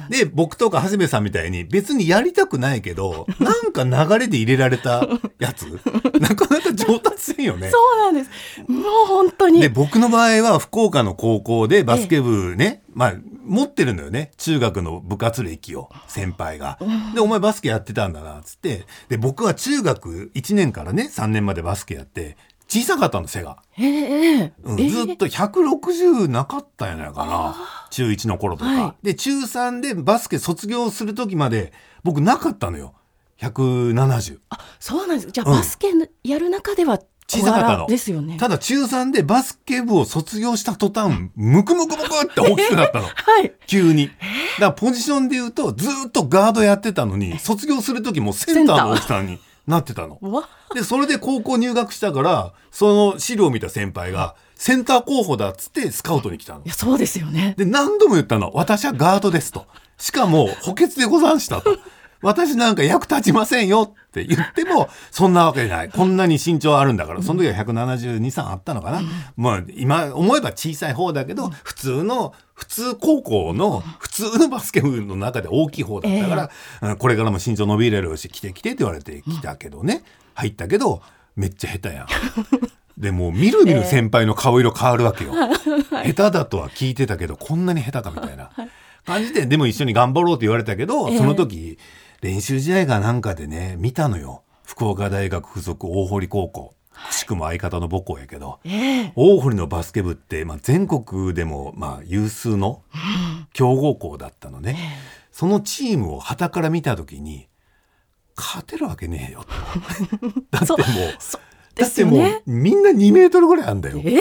[0.08, 5.06] で僕とか長谷部さんみたいに別にやりたくないけど なんか流れで入れられた
[5.38, 5.66] やつ？
[6.20, 7.70] なかなか上達せんよね。
[7.70, 8.70] そうなんです。
[8.70, 9.60] もう本当に。
[9.60, 14.30] で僕の場合は福岡の高校でバスケ部ね、まあ持ってるのよね。
[14.36, 16.78] 中学の部活歴を先輩が。
[17.14, 18.86] でお前バスケやってたんだなっつって。
[19.08, 22.36] で僕は中学1年からね3年までバスケやって
[22.70, 23.58] 小さかったの背が。
[23.76, 24.80] えええうん。
[24.80, 27.56] えずっと160なかったんやないかな。
[27.90, 31.72] 中1の頃とか、はで中3でバスケ卒業する時まで
[32.04, 32.94] 僕なかったのよ。
[33.40, 34.38] 170
[34.78, 35.32] そうなんです。
[35.32, 35.56] じゃあ、うん。
[35.56, 35.88] バスケ
[36.22, 37.86] やる中では小さかったの。
[37.88, 38.36] ですよね。
[38.38, 43.06] ただ中3でバスケ部を卒業した途端ムクムクムクって大きくなったの。
[43.10, 43.52] はい。
[43.66, 44.06] 急に。
[44.06, 44.16] だか
[44.58, 58.52] らポジションで言うとずっとガードやってたのに卒業する時もセンターの大きさになってたのわでそれで高校入学したからその資料を見た先輩がセンター候補だっつってスカウトに来たのいやそうですよねで、何度も言ったの。
[58.54, 59.66] 私はガードですと。
[59.98, 61.76] しかも、補欠でござんしたと。
[62.22, 65.88] 私なんか役立ちませんよって言っても、そんなわけない。
[65.88, 69.00] こんなに身長あるんだから、その時は172、3あったのかな。
[69.36, 80.02] まあ、今思えば小さい方だけど、普通の、普通高校の普通のバスケ部の中で大きい方だったから、うんこれからも身長伸びれるし、来て来てって言われて来たけどね。
[80.34, 81.00] 入ったけど、
[81.36, 82.06] めっちゃ下手やん。
[82.98, 85.32] でもうみるみる先輩の顔色変わるわけよ。
[85.32, 88.50] 下手だとは聞いてたけどこんなに下手かみたいな
[89.06, 91.78] 感じででも一緒に頑張ろうって言われたけど、ええその時
[92.20, 96.79] 練習試合がなんかでね見たのよ福岡大学附属大堀高校く
[97.10, 99.12] しくも相方の母校やけど、ええ。
[99.16, 102.82] 大堀のバスケ部って、まあ、全国でも、まあ、有数の
[103.52, 104.76] 強豪校だったのね、
[105.32, 107.48] そのチームを旗から見た時に
[108.36, 109.48] 勝てるわけねえよと。
[110.50, 110.82] だってもう
[111.18, 111.40] そう
[111.74, 114.00] だってもうみんな2メートルぐらいあんだよ。
[114.04, 114.20] ええ。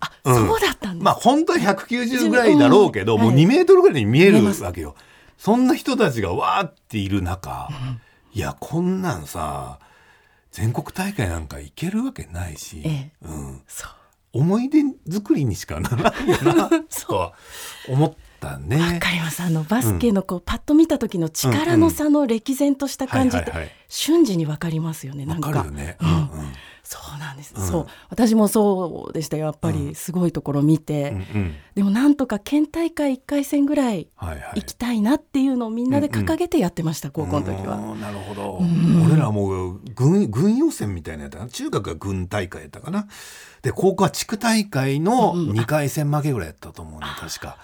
[0.00, 0.46] あ、うん。
[0.48, 3.34] そうだったんです、まあ本当は190ぐらいだろうけど、もううん。
[3.34, 4.94] はい2メートルぐらいに見えるわけよ。
[5.38, 7.68] そんな人たちがわーっている中、
[8.32, 9.80] いやこんなんさ
[10.52, 13.10] 全国大会なんか行けるわけないし、ええ。
[13.22, 13.62] うん、
[14.32, 17.32] 思い出作りにしかならないよなとは
[17.88, 18.76] 思ったね。
[18.78, 19.42] わかります。
[19.42, 23.52] あのバスケのこう、パッと見た時の力の差の歴然とした感じって、
[23.88, 25.50] 瞬時にわかりますよねなわんか。
[25.52, 25.96] かるよね。
[26.00, 26.10] ううん。
[26.10, 26.52] ん
[26.92, 27.66] そうなんです、うん。
[27.66, 27.86] そう。
[28.10, 29.94] 私もそうでしたよやっぱり。
[29.94, 31.22] すごいところ見て、うんうん。
[31.34, 34.06] うんでもなんとか県大会1回戦ぐらい
[34.54, 37.76] 行きたいなっていうのをみんなで掲げてやってました、高校の時は。
[37.76, 39.06] うんなるほど、ん。
[39.06, 43.06] 俺らもう軍軍予選みたいなやつ中学が軍大会やったかな。
[43.62, 45.58] で高校は地区大会のうんうん。
[45.58, 47.56] 2回戦負けぐらいやったと思うね確か。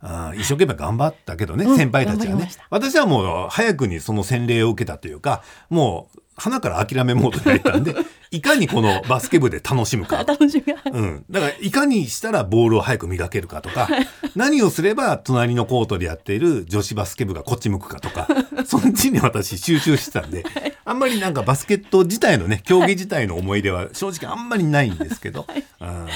[0.00, 1.76] あー一生懸命頑張ったけどね、うん。
[1.76, 2.50] 先輩たちはね。
[2.70, 7.94] 私はもう早くにその洗礼を受けたというかもう花から諦めモードに入ったんで
[8.32, 10.24] いかにこのバスケ部で楽しむか。
[10.26, 13.88] 楽しみがうん、だからいかにしたらボールを早く磨けるかとか
[14.34, 18.26] 何をすれば隣のコートでやっている女子バスケ部がこっち向くかとか
[18.66, 20.44] そっちに私集中してたんで
[20.84, 25.46] あんまりなんかバスケット自体のね競技自体の思い出は正直あんまりないんですけど、
[25.80, 26.08] うん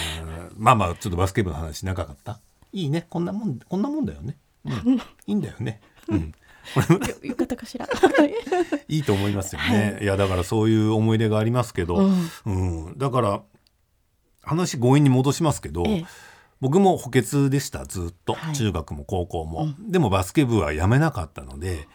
[0.56, 2.40] まあまあちょっとバスケ部の話長かった。
[2.72, 3.06] いいね。
[3.08, 5.80] こんなもんこんなもんだよね、うん、いいんだよね。
[6.08, 6.32] うん
[7.22, 7.88] よよかったかしら。
[8.88, 12.30] いいと思いますよね、い、やだからそういう思い出がありますけど、うん。
[12.44, 12.98] うん。
[12.98, 13.42] だから
[14.42, 16.06] 話強引に戻しますけど、ええ。
[16.60, 18.54] 僕も補欠でしたずっと、はい。
[18.54, 21.88] 中学も高校も、でもバスケ部はやめなかったので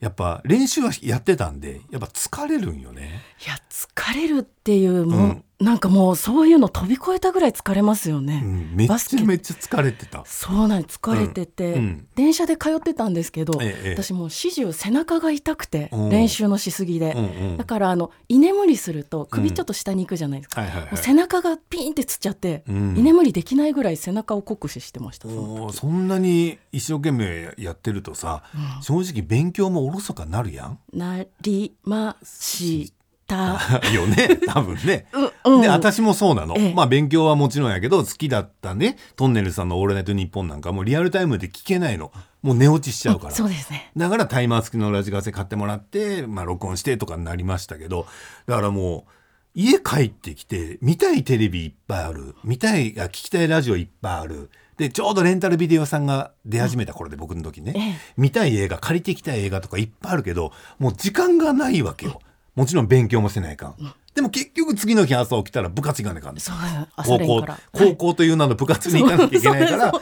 [0.00, 3.22] やっぱ練習はやってたんでやっぱ疲れるんよね。
[3.44, 8.42] いや疲れるっていうもう、なんかもうそういうの飛び越えたぐらい疲れますよね。
[8.44, 10.22] うん、めっちゃめっちゃ疲れてた。
[10.26, 11.78] そうなん疲れてて、うん。
[11.78, 12.08] うん。
[12.14, 13.94] 電車で通ってたんですけど、ええええ。
[13.94, 16.10] 私もう始終背中が痛くてうん。
[16.10, 17.56] 練習のしすぎで、うんうん。
[17.56, 20.96] だからあの居眠りすると首ちょっと下に行くじゃないですか、はいはいはい。
[20.98, 22.98] 背中がピーンってつっちゃって、うん。
[22.98, 28.42] 居眠りできないぐらい背中を酷使してましたそそんなに一生懸命やってるとさ、
[28.82, 30.78] 正直勉強もおろそかなるやん。
[30.92, 32.92] なりまし
[33.26, 33.60] た。
[33.92, 35.06] よね多分ね。
[35.44, 35.62] うんうん。
[35.62, 36.74] で私もそうなの、ええ。
[36.74, 38.96] まあ勉強はもちろんやけど好きだったね。
[39.16, 42.12] トンネルさんの「オールナイトニッポン」なんかもうリアルタイムで聞けないの。
[42.42, 43.90] もう寝落ちしちゃうから、 そうですね。
[43.96, 48.06] だからタイマー付きのラジカセ買ってもらって、まあ、録音してとかになりましたけど。
[48.46, 49.10] だからもう
[49.54, 52.36] 家帰ってきて見たいテレビいっぱいある。
[52.44, 54.50] 見たいあ聞きたいラジオいっぱいある。
[54.76, 57.94] でちょうどレンタルビデオ屋さんが出始めた頃で、僕の時ね、ええ。
[58.16, 62.20] 見たい映画借りてきたい映画とかいっぱいあるけどもう時間がないわけよ
[62.56, 63.76] もちろん勉強もせないかん、
[64.14, 66.56] でも結局次の日朝起きたら部活行かないかんねそう
[66.96, 67.46] 朝高校。
[67.72, 69.92] 高校という名の部活に行かなきゃいけないから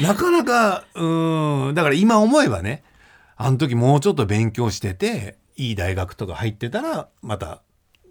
[0.00, 2.82] なかなかうーんだから今思えばね
[3.36, 7.62] あの時もうちょっと勉強してていい大学とか入ってたらまた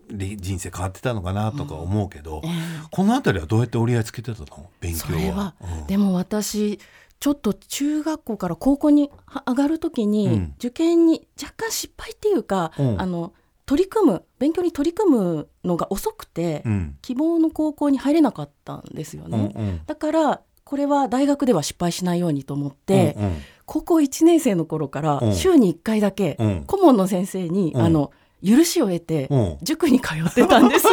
[0.10, 2.52] り人生変わってたのかなとか思うけど、ええ。
[2.92, 4.70] この辺りはどうやって折り合いつけてたの？
[4.82, 5.56] 勉強は。
[5.62, 5.88] うん。
[5.88, 6.80] でも私
[7.20, 10.54] ちょっと中学校から高校には上がる時に、うん。
[10.58, 13.02] 受験に若干失敗っていうか、うん。
[13.02, 13.32] あの
[13.72, 16.98] 取り組む勉強に取り組むのが遅くて、うん。
[17.02, 19.54] 希望の高校に入れなかったんですようんね。
[19.56, 19.82] うん。
[19.86, 23.38] だからこれは大学では失敗しないようにと思って、うんうん。
[23.66, 25.34] 高校1年生の頃からうん。
[25.34, 26.64] 週に1回だけうん。
[26.68, 27.82] 顧問の先生に、うん。
[27.82, 28.12] あの
[28.46, 29.58] 許しを得てうん。
[29.62, 30.88] 塾に通ってたんです。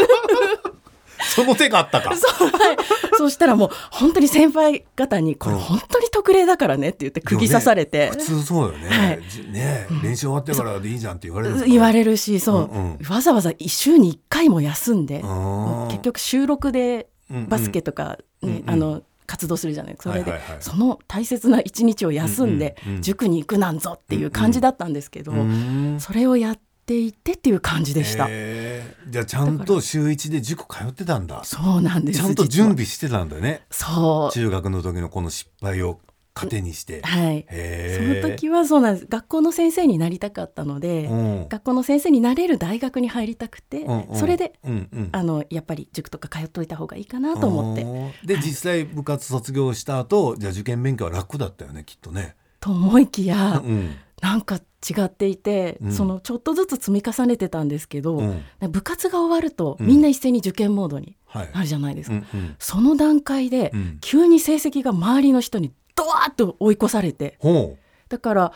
[1.34, 2.14] その手があったか。
[2.16, 2.76] そうはい、
[3.16, 5.60] そうしたらもう本当に先輩方に「これうん。
[5.60, 8.88] 本当に特例だからね」って言って釘刺されて、普通そうよね。
[8.88, 9.22] はい。
[9.28, 9.86] じね。
[10.02, 11.64] 練習終わってからでいいじゃんって言われる。
[11.66, 13.06] 言われれるしそう、うんうん。
[13.08, 18.64] わざわざ週に1回も休んで、うん結局収録でうんバスケとか、ねうんうん。
[18.66, 20.56] あの活動するじゃないそれで、はいはいはい。
[20.60, 23.02] その大切な一日を休んで、うんうんうん。
[23.02, 25.96] 塾に行くなんぞっていう感じだったんですけど、うん。
[26.00, 28.28] それをやっていってっていう感じでした。
[28.28, 31.44] じゃあちゃんと週一で塾通ってたんだ。
[31.44, 33.60] そうなんですちゃんと準備してたんだね。
[33.70, 36.00] そう中学の時のこの失敗を
[36.34, 37.02] 糧にして。
[37.02, 37.46] はい
[37.96, 47.84] その時はそうなんです学校の先生になりたかったので、うん学校の先生になれる大学に入りたくて、うんうんそれでうんうんあのやっぱり塾とか通っといた方がいいかなと思って。
[48.26, 52.34] てで実際部活卒業した後じゃあ受験勉強は楽だったよねきっとね。
[52.60, 55.92] と思いきや、うんなんか違っていて、うん。
[55.92, 58.42] そのちょっとずつ積み重ねてたんですけど、うん。
[58.70, 59.86] 部活が終わると、うん。
[59.86, 61.50] みんな一斉に受験モードにはい。
[61.52, 62.16] なるじゃないですか。
[62.16, 62.56] うんうん。
[62.58, 63.98] その段階で、うん。
[64.00, 67.36] 急に成績が周りの人にドワーッと追い越されて。
[67.40, 67.76] ほ
[68.08, 68.52] だから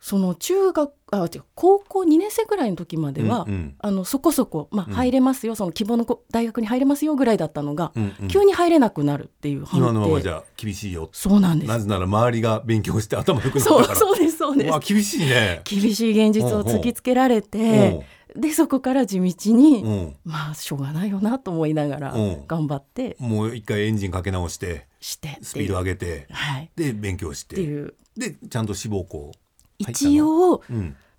[0.00, 3.74] その中学あ違う高校2年生ぐらいの時までは、うんうん。
[3.80, 4.94] あのそこそこ、まあ、うん。
[4.94, 8.14] 入れますよ、その希望のこ大学に入れますよぐらいだったのが、うん。
[8.18, 11.10] うん急に入れなくなるっていう今のままじゃ厳しいよ。
[11.12, 11.68] そうなんです。
[11.68, 13.86] なぜなら周りが勉強して頭良くなったから。
[13.88, 14.78] そうそうですそうです。
[14.80, 15.60] 厳しいね。
[15.64, 20.16] 厳しい現実を突きつけられてでそこから地道に、うん。
[20.24, 22.46] まあしょうがないよなと思いながらうん。
[22.46, 27.94] 頑張ってもう一回エンジンかけ直してしてスピード上げてはい、っで勉強してていう。
[28.16, 29.32] でちゃんと志望校
[29.76, 30.62] 一応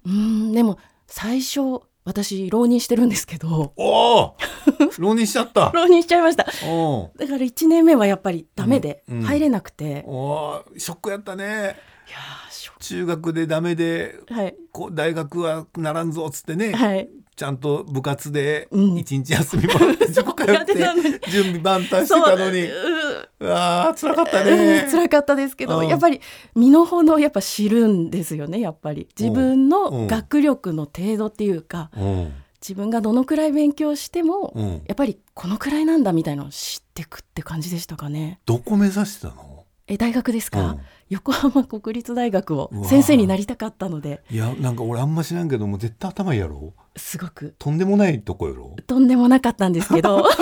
[0.03, 3.73] うん、でも最初私浪人してるんですけど。
[3.75, 4.35] おお
[4.97, 5.69] 浪人しちゃった。
[5.75, 6.47] 浪人しちゃいました。
[6.65, 9.17] おだから1年目はやっぱりダメでうん。
[9.19, 9.23] うん。
[9.25, 11.45] 入れなくて、おおーショックやったね。
[12.07, 12.17] いや
[12.81, 14.55] 中学でダメでクはい。
[14.71, 17.09] こう大学はならんぞっつってね、はい。
[17.35, 18.97] ちゃんと部活でうん。
[18.97, 20.73] 一日休みもらって 塾通やって
[21.29, 22.63] 準備万端してたのに。
[22.63, 22.71] う。
[23.39, 25.87] うわー辛かったうねん辛かったですけど、うん。
[25.87, 26.19] やっぱり
[26.55, 29.07] 身の程やっぱ知るんですよねやっぱり。
[29.17, 29.69] 自分うん。
[29.69, 32.33] の学力の程度っていうかうん。
[32.61, 34.69] 自分がどのくらい勉強しても、うん。
[34.85, 38.39] やっぱりこのくらいなんだみたいなのを知ってくって感じでしたかね。
[38.45, 39.50] どこ目指してたの？
[39.87, 40.79] え大学ですか、うん。
[41.09, 44.21] 横浜国立大学を先生になりたかったので。
[44.29, 46.73] いやなんか俺あんま知らんけども絶対頭いいやろ？
[46.95, 47.55] すごく。
[47.59, 48.75] とんでもないとこやろ？
[48.87, 50.23] とんでもなかったんですけど。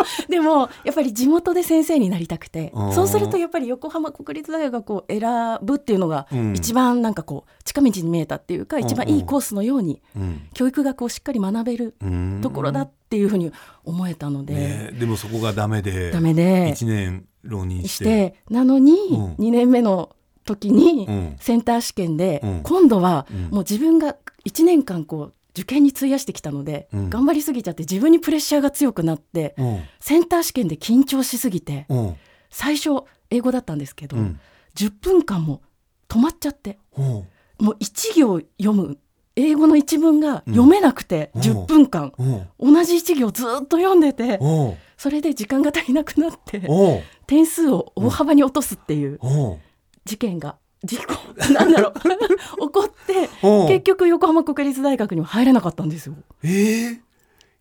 [0.28, 2.72] でもやっぱり地元で先生になりたくて。
[2.74, 2.92] うん。
[2.92, 5.20] そうするとやっぱり横浜国立大学を選
[5.62, 6.54] ぶっていうのがうん。
[6.54, 10.42] 一番なんかこう近道に見えたっていうか一番いいコースのようにうん。
[10.52, 12.40] 教育学をしっかり学べるうん。
[12.42, 13.52] ところだっていうふうに
[13.84, 16.72] 思えたので、ねでもそこがダメでダメで。
[16.74, 19.34] 1年浪人ししててなのにうん。
[19.34, 21.36] 2年目の時にうん。
[21.40, 22.60] センター試験でうん。
[22.62, 23.40] 今度はうん。
[23.44, 27.10] もう自分が1年間こう受験に費やしてきたのでうん。
[27.10, 29.80] 頑張りすぎちゃって自分にプレッシャーが強くなってうん。
[30.00, 32.16] センター試験で緊張しすぎてうん。
[32.50, 32.90] 最初
[33.30, 34.40] 英語だったんですけどうん。
[34.76, 35.62] 10分間も
[36.08, 37.04] 止まっちゃってうん。
[37.04, 38.98] もう1行読む
[39.36, 41.42] 英語の一文が読めなくてうん。
[41.42, 42.12] 10分間。
[42.18, 42.74] うん。
[42.74, 44.74] 同じ一行ずっと読んでてうん。
[44.96, 47.00] それで時間が足りなくなってうん
[47.30, 49.56] 点数を大幅に落とすっていううん。
[50.04, 51.14] 事件が事故
[51.52, 51.92] なんだろう。
[52.02, 53.66] 起こってう。
[53.66, 56.16] ん結局横浜国立大学には入れなかったんですよ。
[56.42, 56.98] えー、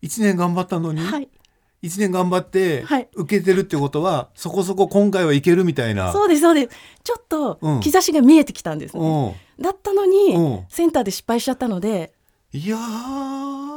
[0.01, 1.29] 1年頑張ったのに、はい、
[1.84, 3.08] 1年頑張ってはい。
[3.13, 6.12] 受けてるってことはそこそこ今回はいけるみたいな。
[6.13, 6.69] そうですそうです。
[7.03, 7.79] ちょっとうん。
[7.82, 9.36] 兆しが見えてきたんです、ね。
[9.58, 9.62] う。
[9.62, 10.39] んだったのに、う。
[10.39, 12.12] んセンターで失敗しちゃったので
[12.53, 13.68] いやー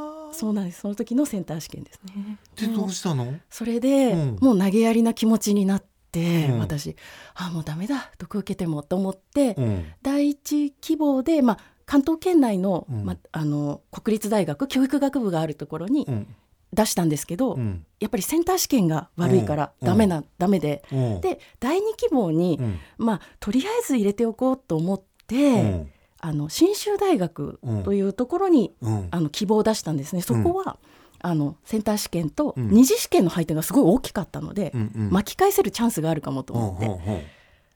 [0.42, 0.80] そうなんです。
[0.80, 2.36] その時のセンター試験ですね。
[2.56, 4.38] でどうしたの、それで、うん。
[4.40, 6.58] もう投げやりな気持ちになって、うん。
[6.58, 6.96] 私
[7.36, 8.10] あもうダメだ。
[8.18, 9.84] 毒受けてもと思って、うん。
[10.02, 13.04] 第一希望で、まあ、関東圏内の,、うん。
[13.04, 16.26] まあ、あの国立大学教育学部があるところにうん。
[16.72, 17.86] 出したんですけど、うん。
[18.00, 19.86] やっぱりセンター試験が悪いからうん。
[19.86, 20.82] ダメな、ダメで。
[20.90, 21.20] うん。
[21.20, 22.78] で第二希望に、うん。
[22.98, 25.90] まあ、とりあえず入れておこうと思って、うん
[26.22, 27.82] あの信州大学うん。
[27.82, 29.08] というところに、うん。
[29.10, 30.22] あの希望を出したんですね。
[30.22, 30.78] そこは、
[31.20, 32.70] あのセンター試験とうん。
[32.70, 35.10] 二次試験の配点がすごい大きかったので、うんうん。
[35.10, 37.22] 巻き返せるチャンスがあるかもとうん思って、うんうん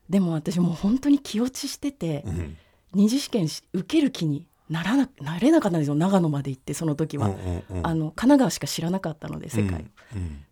[0.09, 2.57] でも私もう本当に気落ちしてて、うん。
[2.93, 5.95] 二次試験し受ける気にならななれなかったんですよ。
[5.95, 7.87] 長野まで行ってその時は、うんうんうん。
[7.87, 9.85] あの神奈川しか知らなかったので世界。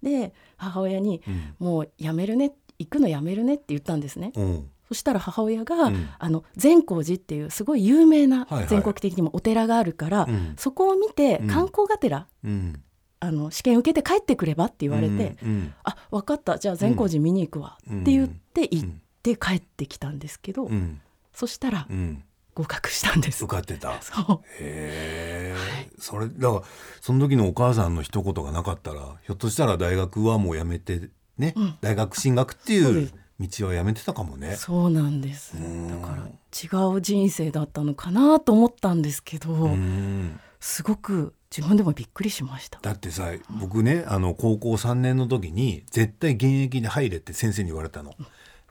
[0.03, 4.33] で母親にうん「もうやめるね行くのやめるね」って言ったんですね。
[4.35, 6.09] うんそしたら母親が、うん。
[6.19, 8.67] あの善光寺っていうすごい有名なはいはい。
[8.67, 10.53] 全国的にもお寺があるから、うん。
[10.57, 11.47] そこを見てうん。
[11.47, 12.81] 観光がてら、うん。
[13.19, 15.73] あの試験受けて帰ってくればって言われて「うん。
[15.83, 16.59] あ分かった。
[16.59, 19.01] じゃあ善光寺見に行くわ」って言って行っうん。
[19.23, 21.01] て帰ってきたんですけど、うん。
[21.33, 22.23] そしたらうん。
[22.53, 23.43] 合格したんです。
[23.43, 23.99] 受かってた。
[24.03, 24.41] そう。
[24.59, 26.61] へえ、それだから
[27.01, 31.75] その時のお母さんの一言がなかったらひょっとしたら大学はもうやめてね、うん。
[31.81, 34.55] 大学進学っていう道はやめてたかもね。
[34.55, 42.79] そうなんですうんだから違う人生だったのかなと思ったんですけど、うんすごく自分でもびっくりしました。
[42.81, 48.15] だってさ僕ねあの高校3年の時に絶対現役で入れって先生に言われたの。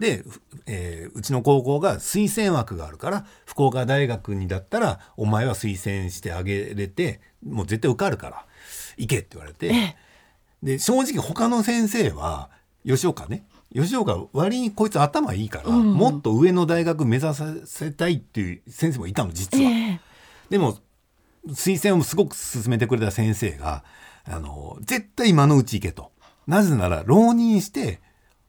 [0.01, 8.47] で、ふえーうちの高校が推薦枠があるから福岡大学にだったらお前は推薦してあげれてもう絶対受かるから
[8.97, 9.67] 行けって言われて。
[9.69, 9.97] ええ
[10.65, 12.49] で正直他の先生は
[12.87, 19.71] 吉岡ね吉岡割にこいつ頭いいから、うんもっと上の大学目指させたいっていう先生もいたの実は。
[19.71, 20.01] ええ
[20.51, 20.79] でも
[21.49, 23.85] 推薦をすごく勧めてくれた先生が
[24.25, 26.13] あの絶対今のうち行けと。
[26.47, 28.01] なぜなら浪人して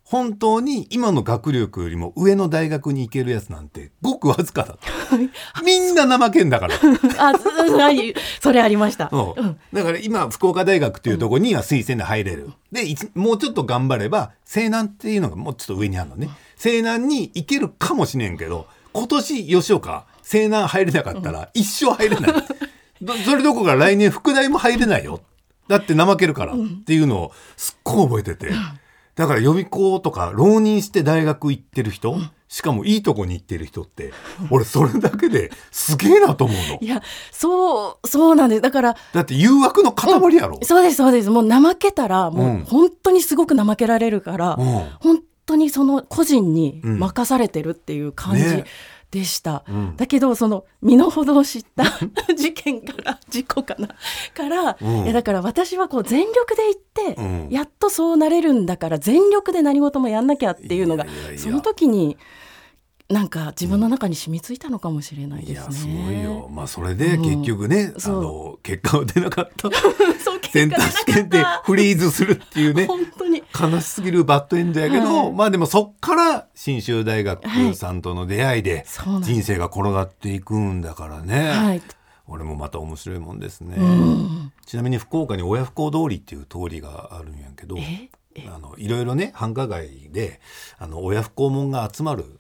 [0.05, 4.79] 本当に今の学力よりも上の大学に行けるやつなんてごくわずかだと。
[5.65, 6.75] みんな怠けんだから。
[7.17, 9.09] あそはいそれありました。
[9.09, 9.41] そう。
[9.41, 9.57] うん。
[9.73, 16.29] だから今福岡大学っていうところには推薦で入れる、でもうちょっと頑張れば西南っていうのがもうちょっと上にあるのね。
[16.55, 22.33] 西南に行けるかもしれんけど今年吉岡西南入れなかったら一生入れない、
[23.01, 25.21] どそれどころか来年副大も入れないよ。
[25.67, 28.53] だって怠けるからっていうのをすっごい覚えてて、
[29.15, 34.13] だから予備校とか浪人して大学行ってる人、しかもいいとこに行ってる人って
[34.51, 36.79] 俺それだけですげえなと思うの。
[36.81, 37.01] いや
[37.31, 38.61] そうそうなんです。
[38.61, 40.59] だからだって誘惑の塊やろ。
[40.63, 41.29] そうですそうです。
[41.29, 42.61] もう怠けたらもうん。
[42.61, 44.65] う本当にすごく怠けられるから、うん。
[44.99, 48.43] 本当にその個人に任されてるっていう感じ。
[48.43, 48.65] ね
[49.15, 49.63] でした。
[49.67, 49.95] うん。
[49.95, 51.85] だけどその身の程を知った
[52.35, 53.87] 事件から事故かな
[54.33, 55.03] から、うん。
[55.03, 56.81] いやだから私はこう全力で行っ
[57.15, 57.49] て、うん。
[57.49, 61.39] やっとそうなれるんだから全力で何事もやんなきゃっていうのがいやいやいや。
[61.39, 62.17] その時に
[63.07, 65.75] なんか自分の中に染みついたのかもしれないですね。
[65.75, 66.49] すごいよ。
[66.51, 69.69] まあそれで結局ね、あそうの結果は出なかった。
[70.23, 72.85] そうセンター試験でフリーズするっていうね。
[72.87, 78.85] 本当に悲しすぎるバッドエンドやけど、はいまあでもそっから信州大学はいさんとの出会いで
[79.21, 81.49] 人生が転がっていくんだからね。
[81.49, 81.81] はい。
[82.27, 83.75] 俺もまた面白いもんですね。
[83.77, 88.09] うんちなみに福岡に親不孝通りっていう通りがあるんやけど、え？
[88.33, 88.49] え？
[88.49, 90.39] あのいろいろね繁華街で
[90.79, 92.39] あの親不孝門が集まる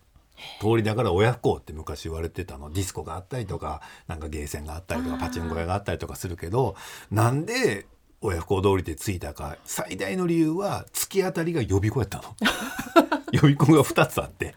[0.59, 2.71] 通りだから親不孝って昔言われてたの。
[2.71, 6.75] ディスコがあったりとかなんかゲーセンがあったりとかパチンコ屋があったりとかするけど
[7.11, 7.85] なんで
[8.21, 12.35] 親不孝通りってついたか最大の理由は突き当たりが予備校やったの。
[13.31, 14.55] 予備校が2つあって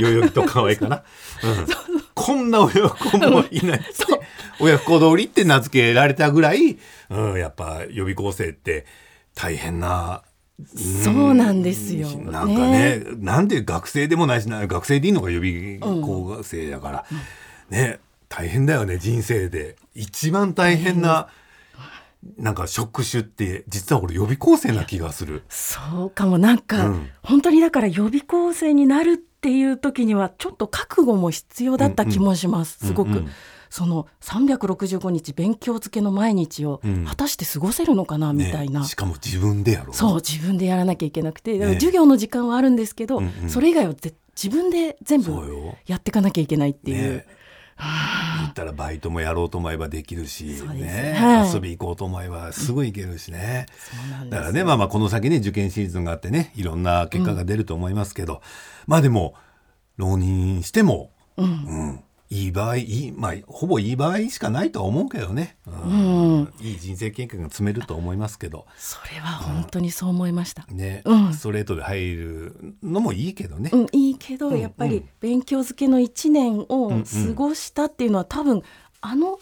[0.00, 1.02] 代々木と河合かな、
[1.42, 1.66] うん、
[2.14, 4.20] こんな親不孝もいないっつって
[4.60, 8.86] 親不孝通りって名付けられたぐらい、うん、やっぱ予備校生って
[9.34, 10.22] 大変な
[10.66, 12.08] そうなんですよ。
[12.08, 17.04] なんかねなんで学生でもないしな学生でいいのか予備校生だから、
[17.70, 19.76] ね大変だよね人生で。
[19.94, 21.28] 一番大変な、
[22.38, 25.42] なんか職種って実は俺予備校生な気がする。
[25.50, 26.38] そうかも。
[26.38, 27.10] なんか、うん。
[27.22, 33.28] 本当にだから予備校生になるっていう時にはちょっと覚悟も必要だった気もします、すごく、うんうん
[33.72, 37.06] その365日勉強漬けの毎日をうん。
[37.06, 38.80] 果たして過ごせるのかな、みたいな。
[38.80, 43.48] ねしかも自分でやろそう自分でやらなきゃいけなくて、だからね授業の時間はあるんですけど、うんうん。
[43.48, 45.32] それ以外はぜ自分で全部
[45.86, 47.12] やっていかなきゃいけないっていう。
[47.16, 47.26] ね。
[48.40, 51.16] 言ったらバイトもやろうと思えばできるし、ね。
[51.18, 51.54] はい。
[51.54, 53.64] 遊び行こうと思えばすぐ行けるしね。
[53.78, 58.42] そうなんだからねまあまあこの先ね受験シーズンがあってねいろんな結果が出ると思いますけど、
[58.86, 59.32] まあでも
[59.96, 61.46] 浪人しても、うん。
[61.46, 66.38] うん、いい場合いいまあほぼいい場合しかないとは思うけどね、うん。
[66.38, 66.54] うん。
[66.60, 68.64] いい人生経験が積めると思いますけど。
[68.78, 70.64] それは本当にそう思いました。
[70.70, 71.34] ね、うん。
[71.34, 73.68] ストレートで入るのもいいけどね。
[73.74, 77.04] うん、いいけど、うんやっぱり勉強漬けの1年をうんうん。
[77.04, 78.62] 過ごしたっていうのは多分
[79.02, 79.38] あの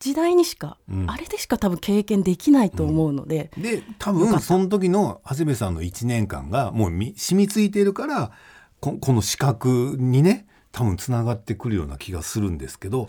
[0.00, 1.08] 時代にしか、うん。
[1.08, 4.32] あれでしか多分経験できないと思うので、で多よかった。
[4.32, 8.32] 分その時の長谷部さんの1年間がもうみ染みついているから
[8.80, 13.08] ここの資格にね多分つながってくるような気がするんですけど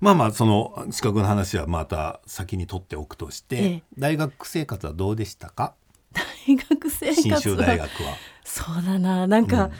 [0.00, 3.82] まあまあその資格の話はまた先に取っておくとして、ええ。
[3.98, 5.74] 大学生活はどうでしたか？
[6.12, 7.56] 大学生信活は。
[7.56, 8.16] 州大学は。
[8.44, 9.28] そうだな。
[9.28, 9.70] なんか、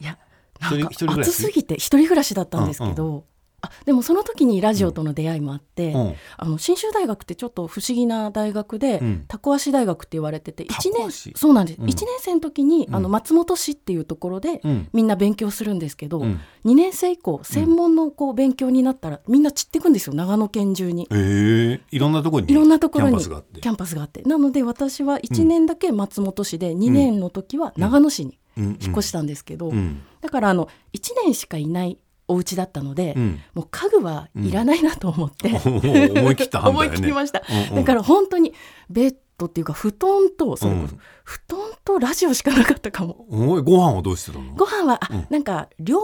[0.00, 0.18] いや
[0.60, 3.24] なんか暑すぎて一人暮らしだったんですけど、
[3.64, 6.14] あでもその時にラジオとの出会いもあって、うん。
[6.36, 9.24] あの信州大学ってちょっと不思議な大学で、うん。
[9.28, 11.88] タコ足大学って言われてて一年そうなんです、うん。
[11.88, 14.88] 一年生の時に、あの松本市っていうところで、うん。
[14.92, 16.40] みんな勉強するんですけど、うん。
[16.64, 21.08] 2年生以降専門のこう勉強になったらみんな散っていくんですよ長野県中に。
[21.10, 21.80] ええ。
[21.90, 23.60] いろんなところにいろんなところにキャンパスがあって。
[23.60, 24.22] キャンパスがあって。
[24.22, 30.02] なので私は1年だけ松本市で、2年の時は長野市に引っ越したんですけど、うん。
[30.20, 31.98] だからあの1年しかいない
[32.34, 33.40] お家だったので、うん。
[33.54, 35.52] もう家具はいらないなと思って、う
[36.14, 36.94] ん思い切った判断ね。
[36.94, 37.84] い切りました、うんうん。
[37.84, 38.52] だから本当に
[38.90, 41.00] ベッドっていうか布団とそれこそ、うん。
[41.24, 43.26] 布団とラジオしかなかったかも。
[43.30, 44.54] おいご飯はどうしてたの？
[44.54, 45.26] ご飯はあ、うん。
[45.30, 46.00] なんか寮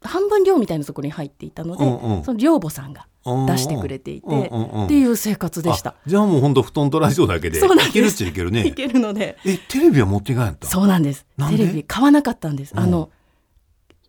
[0.00, 2.24] 半分寮みたいなところに入っていたので、うんうん。
[2.24, 4.84] その寮母さんが出してくれていて、うんうんうん。
[4.84, 5.90] っていう生活でした。
[5.90, 5.94] あ。
[6.06, 7.58] じゃあもう本当布団とラジオだけで。
[7.58, 9.36] そうなんいけるっちゃいけるいねけるので。
[9.44, 10.68] えテレビは持っていかんやった？
[10.68, 11.26] そうなんです。
[11.50, 12.78] テレビ買わなかったんです、うん。
[12.80, 13.10] あの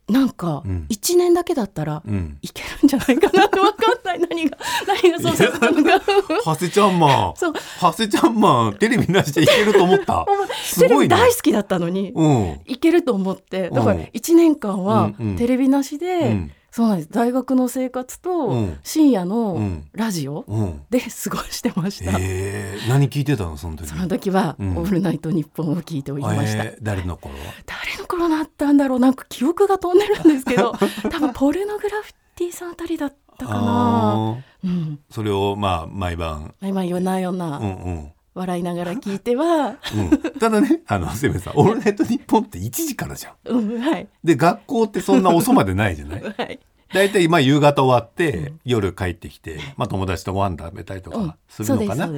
[0.09, 0.85] なんかうん。
[0.89, 2.37] 1年だけだったらうん。
[2.41, 4.19] いけるんじゃないかなって分かんない。
[4.19, 4.57] 何が
[4.87, 5.99] 何がそうさせたのか。
[6.43, 7.33] ハセちゃんマン。
[7.35, 7.53] そう。
[7.79, 10.25] ハセちゃんマンテレビなしでいけると思った。
[10.63, 11.15] すテレビごいね。
[11.15, 12.59] 大好きだったのにうん。
[12.65, 13.69] いけると思って。
[13.69, 14.01] だからうん。
[14.13, 16.51] 1年間はテレビなしで、うん。
[16.71, 17.09] そうなんです。
[17.11, 18.77] 大学の生活うとん。
[18.83, 19.87] 深夜うのん。
[19.93, 20.81] ラジオうん。
[20.91, 22.77] で過ごしてました、え。
[22.85, 23.87] ー、何聞いてたのその時？
[23.89, 24.77] その時は「うん。
[24.77, 27.33] オールナイトニッポン」を聞いておりました、えー誰の頃
[27.65, 28.99] 誰の頃だったんだろう。
[28.99, 30.73] なんか記憶が飛んでるんですけど
[31.11, 34.37] 多分ポルノグラフィティさんあたりだったかな。
[34.63, 34.99] うん。
[35.11, 36.53] それをまあ毎晩。
[36.61, 38.11] 今夜な夜うなんうん。
[38.35, 43.33] 笑いながら聞いては、うん、ただねあのセメさん「オールナイトニッポン」って1時からじゃん。
[43.57, 44.07] うん、はい。
[44.23, 46.21] で学校ってそんな遅までないじゃない？
[46.23, 46.59] はい。
[46.93, 51.29] 大体まあ夕方終わって、夜帰ってきて、まあ、友達とご飯食べたりとうん。
[51.29, 52.09] かするのかな、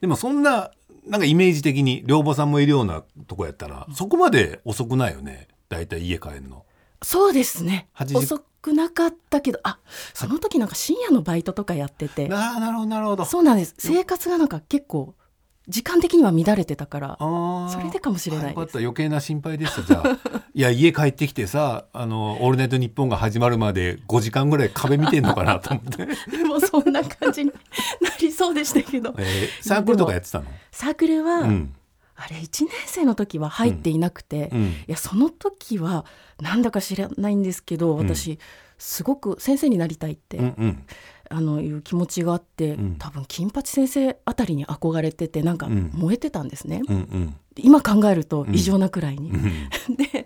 [0.00, 0.70] でもそんな
[1.06, 5.48] なんかイメージ的に寮母さんもいるようなとこやったら、そこまで遅くないよね？
[5.68, 6.64] 大体家帰るの。
[7.02, 7.88] そうですね。
[7.96, 9.78] 8時遅くなかったけどあ
[10.12, 12.28] その時なんか深夜のバイトとかやってて。
[12.30, 13.24] ああなるほどなるほど。
[13.24, 13.74] そうなんです。
[13.78, 15.14] 生活がなんか結構
[15.68, 18.78] 時間的には乱れてたからそれでかもしれないです。
[18.78, 20.18] 余計な心配でしたじゃあ。
[20.52, 26.89] いや家帰ってきてさ「あのオールナイトニッポン」が始まるまで5時間ぐらい壁見てんのかなと思って、でもそんな
[27.32, 27.52] 感じに
[28.00, 29.14] なりそうでしたけど。
[29.18, 30.46] えーサークルとかやってたの？
[30.70, 31.74] サークルは、うん。
[32.16, 34.74] あれ1年生の時は入っていなくて、いうん。
[34.86, 36.04] やその時は
[36.40, 38.38] なんだか知らないんですけど私、
[38.78, 40.86] すごく先生になりたいって、うんうん。
[41.32, 42.96] あのいう気持ちがあって、うん。
[42.98, 45.90] 多分金八先生あたりに憧れててなんかうん。
[45.94, 47.34] 燃えてたんですね、うんうん。
[47.56, 49.30] 今考えると異常なくらいに。
[49.30, 49.42] うん。
[49.96, 50.19] でや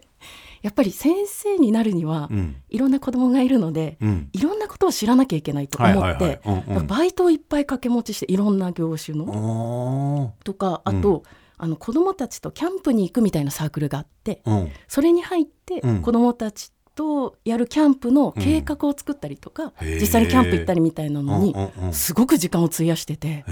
[0.75, 2.57] っぱり先生になるには、うん。
[2.69, 4.29] いろんな子供がいるので、うん。
[4.33, 6.41] いろんなことを知らなきゃいけないと思って、
[6.87, 11.23] バイトをいっぱい掛け持ちしていろんな業種の、おとかあと、
[11.57, 14.43] あの子供たちとキャンプに行くみたいなサークルがあって
[14.89, 16.03] それに入ってうん。
[16.03, 20.01] 子供たちとやるキャンプの計画を作ったりとか、へー。
[20.01, 21.93] 実際にキャンプ行ったりみたいなのにうんうんうん。
[21.93, 23.45] すごく時間を費やしてて。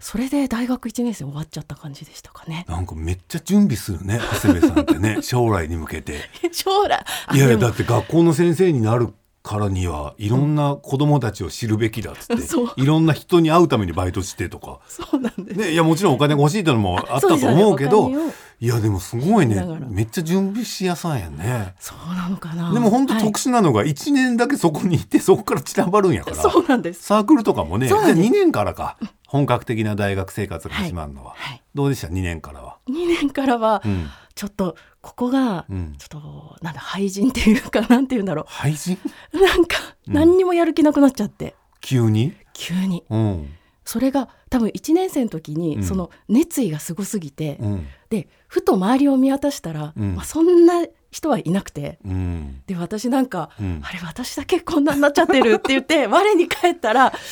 [0.00, 2.64] それで大学1年生終わっちゃった感じでしたかね。
[2.68, 6.20] なんかめっちゃ準備するね長谷部さんってね 将来に向けて。
[6.52, 7.04] 将来。
[7.26, 9.08] あいやいやだって学校の先生になる
[9.46, 12.42] からにはいろんな子供たちを知るべきだっつって、
[12.82, 18.10] いろんな人に会うためにバイトしてとか、そうなんです、ね、いやもちろんお金が欲しいってのもあったと思うけど
[18.58, 19.62] いやでもすごいね。
[19.88, 21.74] めっちゃ準備しやさんやね。
[21.78, 22.72] そうなのかな。
[22.72, 27.02] でも本当はい特殊なのが1年だけそこに行ってそこから散らばるんやから、そうなんです。
[27.02, 28.28] サークルとかもねじゃあそうなんです。
[28.28, 28.96] 2年からか。
[29.26, 31.62] 本格的な大学生活が始まるのは、はい。
[31.74, 32.78] どうでした？2年からは。
[32.88, 34.08] 2年からはうん。
[34.34, 35.94] ちょっとここがうん。
[35.98, 38.98] ちょっとなんだ廃人っていうかなんて言うんだろ廃人？
[39.32, 39.76] うなんか
[40.06, 40.14] うん。
[40.14, 43.04] 何にもやる気なくなっちゃって、急に、急に。
[43.10, 43.52] うん。
[43.84, 45.82] それが多分1年生の時にうん。
[45.82, 47.86] その熱意がすごすぎて、うん。
[48.10, 50.14] でふと周りを見渡したら、うん。
[50.14, 52.62] まあ、そんな人はいなくてうん。
[52.66, 53.80] で私なんか、うん。
[53.82, 57.12] あれ私だけこんなになっちゃってるって言って 我に返ったら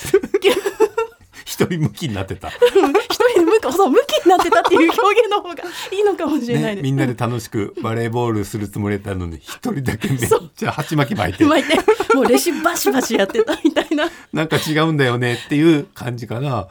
[1.44, 5.62] 一人向きになってた、一人で向きそう向きになってたっていう表現の方が
[5.92, 6.82] いいのかもしれないね、です。
[6.84, 10.18] みんなで楽しくバレーボールするつもりだったのに一人だけめっ
[10.56, 11.44] ちゃ鉢巻き巻いて。
[11.44, 11.78] 巻いて
[12.14, 14.08] もうレシバシバシやってたみたいな。
[14.32, 16.68] なんか違うんだよねっていう感じかな。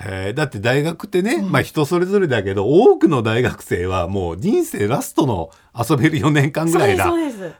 [0.00, 0.34] へー。
[0.34, 7.12] だって大学ってね、まあ人それぞれだけど多くの大学生はもう人生ラストの遊べる4年間ぐらいな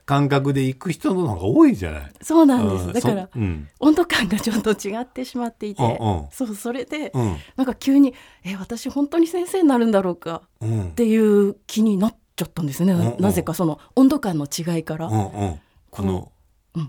[0.07, 2.13] 感覚で行く人の方が多いじゃない。
[2.23, 2.93] そうなんです、うん。
[2.93, 3.69] だからそうん。
[3.81, 6.27] 温度感がちょっと違ってしまっていて、うんうん。
[6.31, 7.37] そうそれで、うん。
[7.57, 8.15] なんか急に
[8.45, 10.89] 「え私本当に先生になるんだろうか」うん。
[10.89, 13.23] っていう気になっちゃったんですね、なうんうん。
[13.23, 15.61] なぜかその温度感の違いから、うんうん。
[15.91, 16.34] このうん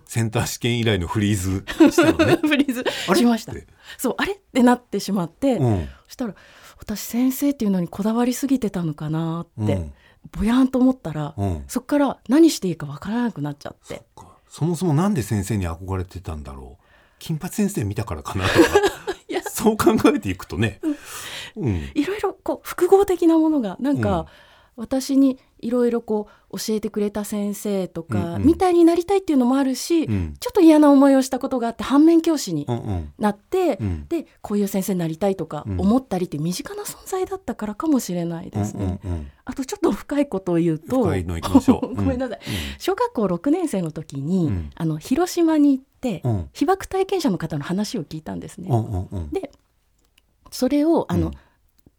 [0.07, 2.37] センター試験以来のフリーズ したのね。
[2.41, 2.83] フリーズ。
[3.15, 3.53] しました。
[3.97, 4.33] そうあれ？
[4.33, 5.89] ってなってしまって、うん。
[6.07, 6.35] そしたら
[6.77, 9.93] 私先生っていうのにこだわりすぎてたのかなって、うん。
[10.31, 11.63] ぼやんと思ったら、うん。
[11.67, 14.01] そこから何していいかわからなくなっちゃって。
[14.15, 16.85] そそもそもなんで先生に憧れてたんだろう。
[17.19, 18.59] 金八先生見たからかなとか。
[19.55, 20.79] そう考えていくとね、
[21.55, 24.25] うん、いろいろこう複合的なものがなんか、うん
[24.77, 28.43] 私にいろいろこう教えてくれた先生とか、うんうん。
[28.43, 30.33] みたいになりたいっていうのもあるし、うん。
[30.39, 33.13] ちょっと嫌な思いをしたことがあって反面教師にうんうん。
[33.17, 34.07] なって、うん。
[34.07, 35.81] でこういう先生になりたいとかうん。
[35.81, 38.99] 思ったりって身近な存在だったからかもしれないですね。
[39.03, 39.31] うんうんうん。
[39.45, 41.27] あとちょっと深いことを言うと ごめん
[42.19, 42.41] なさい、う
[42.79, 44.69] 小学校6年生の時に、うん。
[44.75, 46.49] あの広島に行って、んうん。
[46.53, 48.67] 被爆体験者の方の話を聞いたんですね。
[48.69, 49.29] うんうんうん。
[49.31, 49.51] で
[50.51, 51.33] それをあの、うん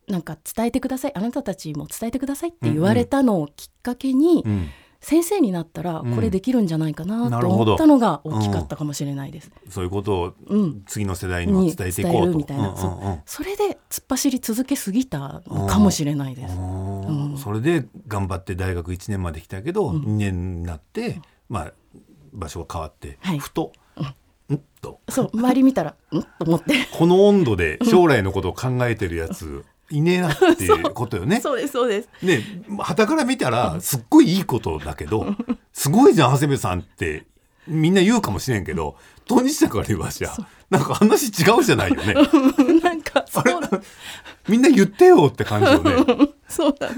[0.08, 1.12] なんか伝えてください。
[1.14, 4.68] あなたたちも伝えてくださいって言われたのをきっかけに、うん。
[5.00, 9.52] 先生になったらうんこれできるんじゃないかなと思ったのが大きかったかもしれないです。
[9.68, 12.70] そういうことをうん、次の世代にも伝えていこうみたいな。
[12.70, 13.22] うんうんうん。
[13.24, 16.56] それで突っ走り続けすぎたのかもしれないです。
[17.42, 20.02] それで頑張って大学1年まで来たけど、うん。
[20.02, 21.72] 2年になって、まあ、
[22.32, 23.38] 場所が変わって、はい。
[23.38, 23.72] ふと、
[24.52, 24.58] ん。
[24.80, 25.00] と。
[25.08, 26.74] そう周り見たらんと思って。
[26.96, 31.40] この温度で将来のことを考えてるやついねえなっていう ことよね。
[31.40, 32.08] そうですそうです。
[32.22, 32.42] ね
[32.80, 35.26] 旗から見たらすっごいいいことだけど
[35.72, 37.26] すごいじゃん長谷部さんって。
[37.68, 38.94] みんな言うかもしれんけど
[39.26, 40.32] 当事者から言わしゃ
[40.70, 42.14] なんか話違うじゃないよね。
[42.80, 43.44] なんかそう。
[43.60, 43.68] だ
[44.48, 46.28] みんな言ってよって感じよね。
[46.48, 46.88] そうだ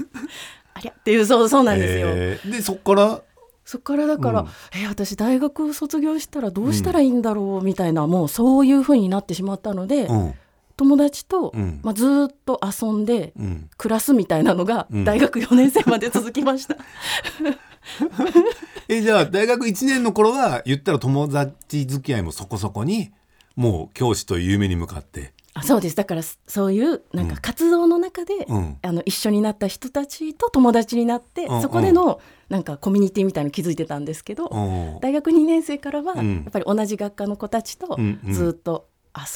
[0.75, 2.07] ありゃっていうそうそうなんですよ。
[2.11, 3.19] えーでそっから？
[3.65, 4.47] そこからだから、うん。
[4.79, 10.33] え私大学を卒業したらどうしたらいいんだろうみたいな、もうそういう風になってしまったので、うん
[10.79, 11.81] 友達と、うん。
[11.83, 13.69] まあ、ずーっと遊んでうん。
[13.77, 15.03] 暮らすみたいなのがうん。
[15.03, 16.77] 大学4年生まで続きました。
[18.87, 23.11] えじゃあ大学1年の頃は言ったら友達付き合いもそこそこに
[23.57, 25.97] もう教師という夢に向かって、あそうです。
[25.97, 28.77] だからそそういうなんか活動の中で、うん。
[28.81, 31.55] あの一緒になった人たちと友達になって、うん。
[31.55, 34.99] うんそこでのなんかコミュニティみたいの築いてたんですけど、うん。
[35.01, 36.35] 大学2年生からは、うん。
[36.35, 37.97] やっぱり同じ学科の子たちと
[38.29, 38.87] ずーっと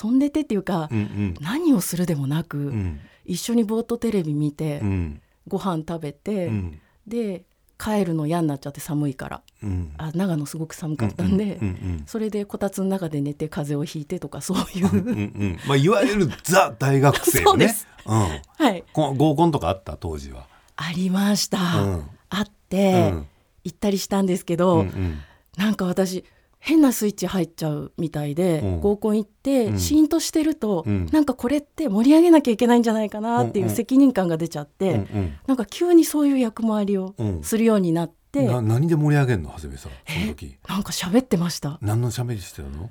[0.03, 1.33] 遊んでてっていうか、うんうん。
[1.41, 2.99] 何をするでもなく、うん。
[3.25, 5.21] 一緒にぼーっとテレビ見て、うん。
[5.47, 6.79] ご飯食べて、うん。
[7.07, 7.43] で
[7.77, 9.41] 帰るの嫌になっちゃって寒いから。
[9.61, 9.93] うん。
[9.97, 12.03] あ長野すごく寒かったんで、うんうん。
[12.05, 17.43] それでこたつの中で寝て風邪をひいてとかそういう、うんうんまあいわゆるザ大学生よね。
[17.49, 17.87] そうです。
[18.05, 18.65] うん。
[18.65, 18.83] はい。
[18.93, 19.97] こ合コンとかあった？
[19.97, 20.47] 当時は。
[20.75, 22.03] ありました、うん。
[22.29, 23.27] あって、うん。
[23.65, 25.19] 行ったりしたんですけうど、んうん。
[25.57, 26.23] なんか私
[26.65, 28.79] 変なスイッチ入っちゃうみたいで、うん。
[28.79, 29.79] 合コン行って、うん。
[29.79, 31.09] シーンとしてると、うん。
[31.11, 33.75] なんかこれって盛り上げなきゃいけないんじゃないかなっていううんうん。
[33.75, 35.33] 責任感が出ちゃって、うんうん。
[35.45, 39.49] なんか急にそういう役回りをうんするようになって、な何で盛り上げんの？
[39.49, 40.55] 長谷部さんその時。
[40.69, 41.77] なんか喋ってました。
[41.81, 42.89] 何の喋りしてたの？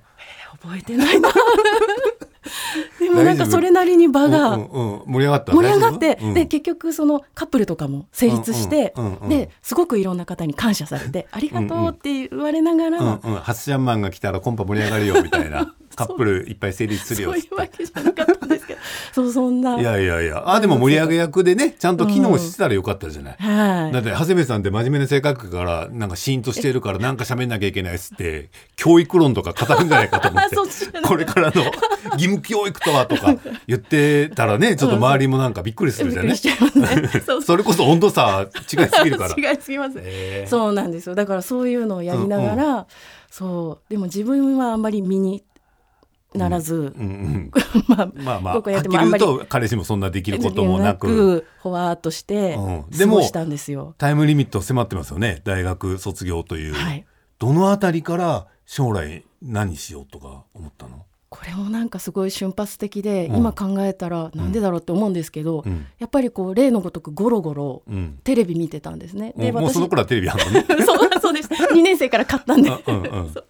[0.61, 1.31] 覚えてないな
[2.98, 5.53] でもなんかそれなりに場が盛り上がった？
[5.53, 8.94] 盛り上がって、で結局そのカップルとかも成立して、
[9.28, 18.80] ですごくいろんな方に感謝されて「ありがとう」って言われながら、うんうん、ハッシャンマンが来たらコンパ盛り上がるよみたいなカップルいっぱい成立するよそういうわけじゃなかったんですけど。
[19.12, 19.78] そうそんな。
[19.80, 20.43] いやいやいや。
[20.47, 23.93] あでも盛り上げ役でねちゃんと機能してたらよかったじゃない、はい。
[23.93, 30.57] だって長谷部さんって真面目な性格からなんかシーンとしてるからなんか喋んなきゃいけないっつって教育論とか語るんじゃないかと思って。
[31.05, 31.64] これからの
[32.12, 33.36] 義務教育とはとか
[33.66, 39.53] 言ってたらねちょっと周りもなんかびっくりするじゃんねびっくりしちゃい それこそ温度差違いすぎるから。
[39.53, 41.14] 違いすぎます、へーそうなんですよ。
[41.14, 42.86] だからそういうのをやりながら、
[43.30, 43.90] そう。
[43.90, 45.43] でも自分はあんまり身に
[46.35, 47.51] ならず、うんうん
[47.89, 49.18] まあまあまあ、こっきりやってもあんま
[49.49, 51.47] 彼氏もそんなできることもなく。
[51.61, 52.57] ほわーっとして
[52.99, 53.95] 過ごしたんですよ。
[53.99, 55.43] タイムリミット迫ってますよね。
[55.45, 57.05] 大学卒業という、はい、
[57.39, 63.37] どのあたりから将来何しようとか思ったの、これもなんかすごい瞬発的で、うん。
[63.37, 65.87] 今考えたらなんでだろうって思うんですけど、うん。
[65.99, 69.33] やっぱりこう例のごとくゴロゴロうん、テレビ見てたんですね。
[69.35, 70.66] でもうもうその頃はテレビあんのね。
[70.85, 71.49] そうそうです。
[71.49, 72.70] 2年生から買ったんで。
[72.70, 73.30] あうんうん。
[73.33, 73.43] そ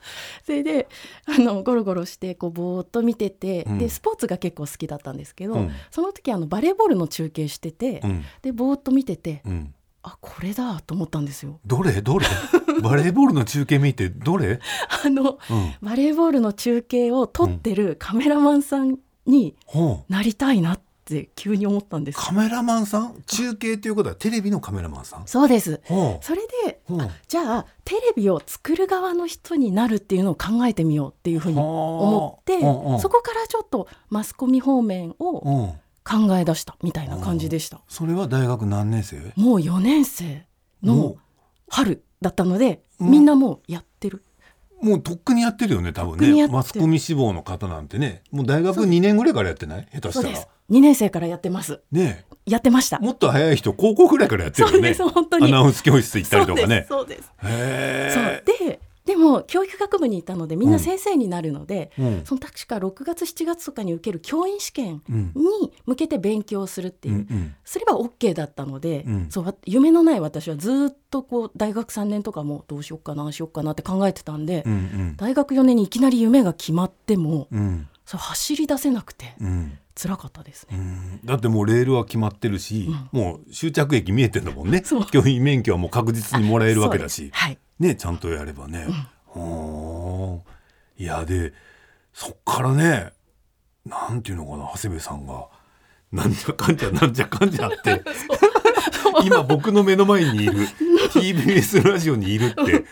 [0.53, 0.89] れで
[1.27, 3.79] あのゴロゴロしてこうぼーっと見てて、うん。
[3.79, 5.71] でスポーツが結構好きだったんですけど、うん。
[5.91, 8.25] その時あのバレーボールの中継してて、うん。
[8.43, 9.75] でぼーっと見てて、うん
[10.05, 11.61] あこれだと思ったんですよ。
[11.65, 12.03] どれ？
[12.03, 12.27] どれ？
[12.83, 14.59] バレーボールの中継見てどれ、
[15.05, 19.57] あのうん、バレーボールの中継を撮ってるカメラマンさんに
[20.09, 22.19] なりたいなって急に思ったんです。
[22.19, 23.23] カメラマンさん？
[23.27, 25.27] 中継っていうことはテレビのカメラマンさん？
[25.27, 25.81] そうです。
[25.85, 26.25] ほう。
[26.25, 26.81] それで
[27.29, 33.01] じゃあテレビを作る側の人になるっていうのを考えてみようっていうふうに思ってうんうん。
[33.01, 35.73] そこからちょっとマスコミ方面をうん
[36.05, 37.81] 考え出したみたいな感じでした。
[37.89, 39.17] それは大学何年生？
[39.37, 40.47] もう4年生
[40.81, 41.17] もの
[41.69, 43.05] 春だったのでう。
[43.07, 44.23] んみんなもうやってる。
[44.81, 46.49] うもうとっくにやってるよね多分ね。
[46.49, 48.23] マスコミ志望の方なんてね。
[48.33, 49.89] もう大学2年ぐらいからやってない？
[49.93, 50.13] 下手したら。
[50.13, 50.49] そうです。
[50.71, 51.81] 2年生からやってます。
[51.93, 52.99] ねやってました。
[52.99, 54.95] もっと早い人高校ぐらいからやってるよね。
[54.95, 55.47] そうです本当に。
[55.47, 56.87] アナウンス教室行ったりとかね。
[56.89, 58.43] そうですそう。
[58.69, 62.23] でででも教育学部にいたのでみんな先生になるので、うん。
[62.25, 65.33] その確か6月7月とかに受ける教員試験うん。
[65.35, 67.55] に向けて勉強するっていう、うんうん。
[67.65, 69.27] すれば OK だったので、うん。
[69.29, 75.17] そうわ夢のない私はずっとこう大学3年とかもどうしようかなしようかなって考えてたんで、うんうん。
[75.17, 77.89] 大学4年にいきなり夢が決まってもうん。
[78.07, 79.35] そう走り出せなくて。
[79.41, 80.77] うん辛かったですね。
[80.77, 81.21] うん。
[81.25, 84.83] だってもうレールは決まってるし、もう終着駅見えてんだもんね。
[84.87, 85.07] そう。
[85.07, 87.31] 教員免許はもう確実にもらえるわけだし。
[87.33, 87.59] はい。
[87.79, 88.87] ねちゃんとやればね、
[89.27, 91.53] ほーいやで
[92.13, 93.13] そっからね
[93.85, 95.47] なんていうのかな長谷部さんが。
[96.13, 98.03] なんじゃかんじゃなんじゃかんじゃって。
[99.25, 100.53] 今僕の目の前にいる
[101.13, 102.85] TBS ラジオにいるって。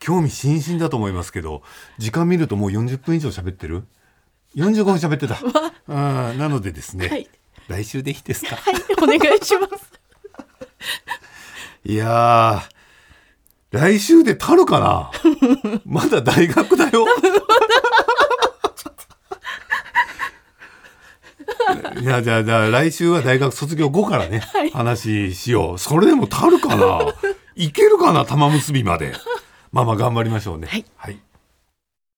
[0.00, 1.62] 興味津々だと思いますけど
[1.96, 3.84] 時間見るともう40分以上喋ってる？
[4.56, 5.34] 45分喋ってた。
[5.88, 7.28] あーなのでですね、はい。
[7.68, 8.56] 来週でいいですか？
[8.56, 9.92] はい、お願いします。
[11.84, 12.74] いやー
[13.78, 15.10] 来週で足るかな？
[15.84, 17.06] まだ大学だよ。
[22.00, 24.40] いやじゃあじゃあ来週は大学卒業後からね、
[24.72, 25.78] 話しよう。
[25.78, 27.00] それでも足るかな？
[27.56, 28.24] いけるかな？
[28.24, 29.12] 玉結びまで。
[29.72, 30.68] まあまあ頑張りましょうね。
[30.68, 30.84] はい。
[30.96, 31.18] はい